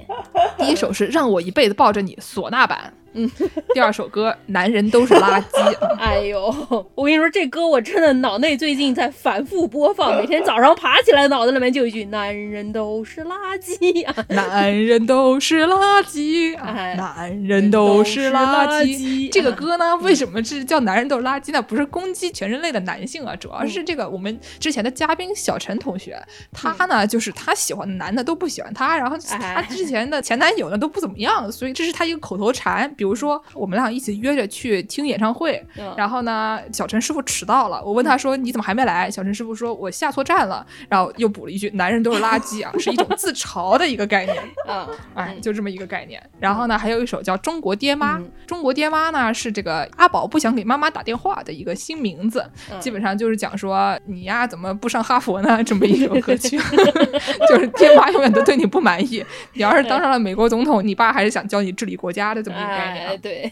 [0.57, 3.30] 第一首是《让我一辈子抱着你》唢呐版，嗯。
[3.73, 6.53] 第二首歌《男人都是垃圾》， 哎呦，
[6.95, 19.31] 我跟你说，这歌我真的脑内最近在反复播放， 每天早上爬起来，脑子里面就一句“男人都是垃圾”啊，男人都是垃圾，啊哎男人都是垃垃圾。
[19.31, 21.61] 这个歌呢，为什么是叫“男人都是垃圾”呢？
[21.61, 26.19] 不是攻击全人类的男性啊，主要是这个我们之前的嘉宾小陈同学，
[26.52, 32.94] 他呢就是他喜欢的男的都不喜欢他，然后他哎之前的前男友呢都不怎么样，所以这是他一个口头禅。
[33.00, 39.10] 比如说我们俩一起约着去听演唱会，嗯然后呢，小陈师傅迟到了，我问他说你怎么还没来？
[39.10, 44.36] 小陈师傅说我下错站了，然后又补了一句男人都是垃圾啊，是一种自嘲的一个概念。
[44.68, 44.86] 啊，
[45.16, 46.22] 哎，就这么一个概念。
[46.42, 48.18] 然后呢，还有一首叫《中国爹妈》。
[48.20, 55.64] 嗯中国爹妈呢是这个阿宝不想给妈妈打电话的一个新名字，嗯基本上就是讲说你呀怎么不上哈佛呢？
[55.64, 56.58] 这么一首歌曲，
[57.48, 59.24] 就是爹妈永远都对你不满意。
[59.54, 62.89] 你要是当上了美国总统，你爸还是想教你治理国家的这么一个概念啊。
[62.90, 63.52] 哎，对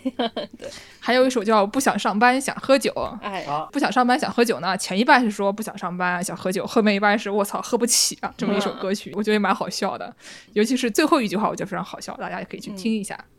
[0.58, 0.70] 对，
[1.00, 2.92] 还有一首叫《不想上班想喝酒》。
[3.22, 10.14] 哎，啊，不想上班想喝酒呢，前一半是说不想上班想喝酒，后面一半是我操喝不起啊，这么一首歌曲，我觉得也蛮好笑的，
[10.54, 13.16] 尤其是最后一句话，我觉得非常好笑，大家也可以去听一下。
[13.16, 13.37] 嗯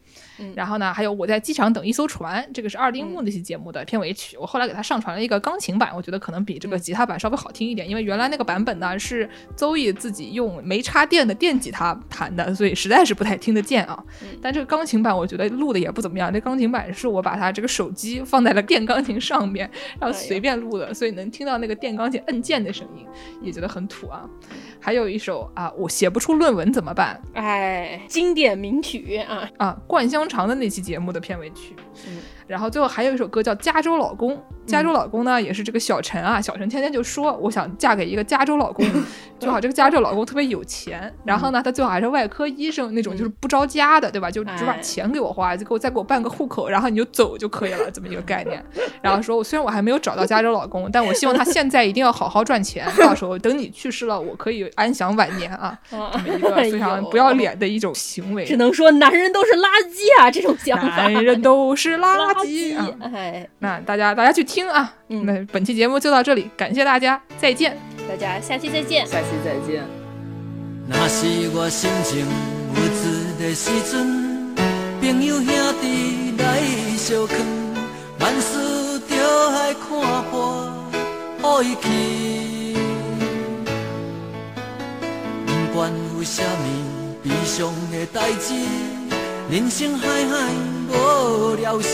[0.54, 14.02] 然后呢，还有我在机场等一艘船，这个是二丁目那期节目的片尾曲，我后来给他上传了一个钢琴版，我觉得可能比这个吉他版稍微好听一点，因为原来那个版本呢是邹毅自己用没插电的电吉他弹的，所以实在是不太听得见啊。
[14.40, 19.68] 但这个钢琴版我觉得录的也不怎么样，这钢琴版是我把它这个手机放在了电钢琴上面，
[20.00, 23.04] 然后随便录的，所以能听到那个电钢琴按键的声音，
[23.42, 24.24] 也觉得很土啊。
[24.80, 27.20] 还有一首啊，我写不出论文怎么办？
[27.34, 29.76] 哎，经典名曲啊，啊？
[29.86, 31.74] 冠灌香肠的那期节目的片尾曲。
[32.48, 34.34] 然后最后还有一首歌叫《加州老公》，
[34.66, 38.84] 加州老公呢也是这个小陈啊，小陈天天就说我想嫁给一个加州老公，
[39.38, 44.30] 最好这个加州老公特别有钱，然后呢他最好还是外科医生那种，就是不着家的，对吧？
[44.30, 48.64] 就只把哎钱给我花，就给我再给我办个户口，然后你就走就可以了，这么一个概念。
[49.02, 58.44] 然后说我虽然我还没有找到加州老公，但我希望他现在一定要好好赚钱，到时候等你去世了，我可以安享晚年啊， 啊这么一个非常不要脸的一种行为。
[58.44, 60.30] 只能说男人都是垃圾啊！
[60.30, 62.88] 这种想法，男人都是垃垃圾啊！
[63.14, 64.94] 哎，那大家大家去听啊。
[65.08, 67.76] 嗯那本期节目就到这里，感谢大家，再见。
[68.08, 69.06] 大家下期再见。
[69.06, 69.84] 下期再见。
[70.86, 72.26] 那是我心情
[73.38, 74.54] 的时阵，
[75.00, 75.46] 朋友兄
[75.80, 76.60] 弟来
[76.96, 77.38] 相劝，
[78.18, 79.14] 万事着
[79.50, 79.88] 爱看
[80.30, 80.42] 破，
[81.62, 82.78] 予伊去。
[85.46, 88.54] 不管有啥物悲伤的代志，
[89.50, 90.52] 人生海海
[90.90, 91.88] 无聊时，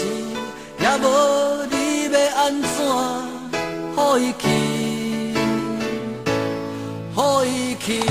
[0.81, 2.68] 也无你要安怎，
[3.94, 4.48] 好伊去。
[7.14, 8.02] 好伊去，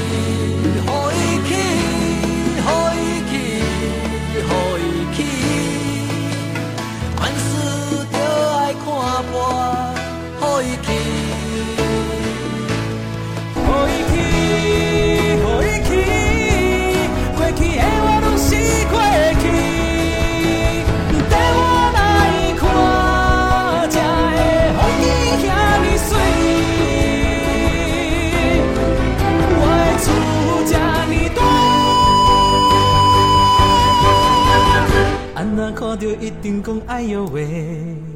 [36.16, 38.13] 一定讲哎呦喂。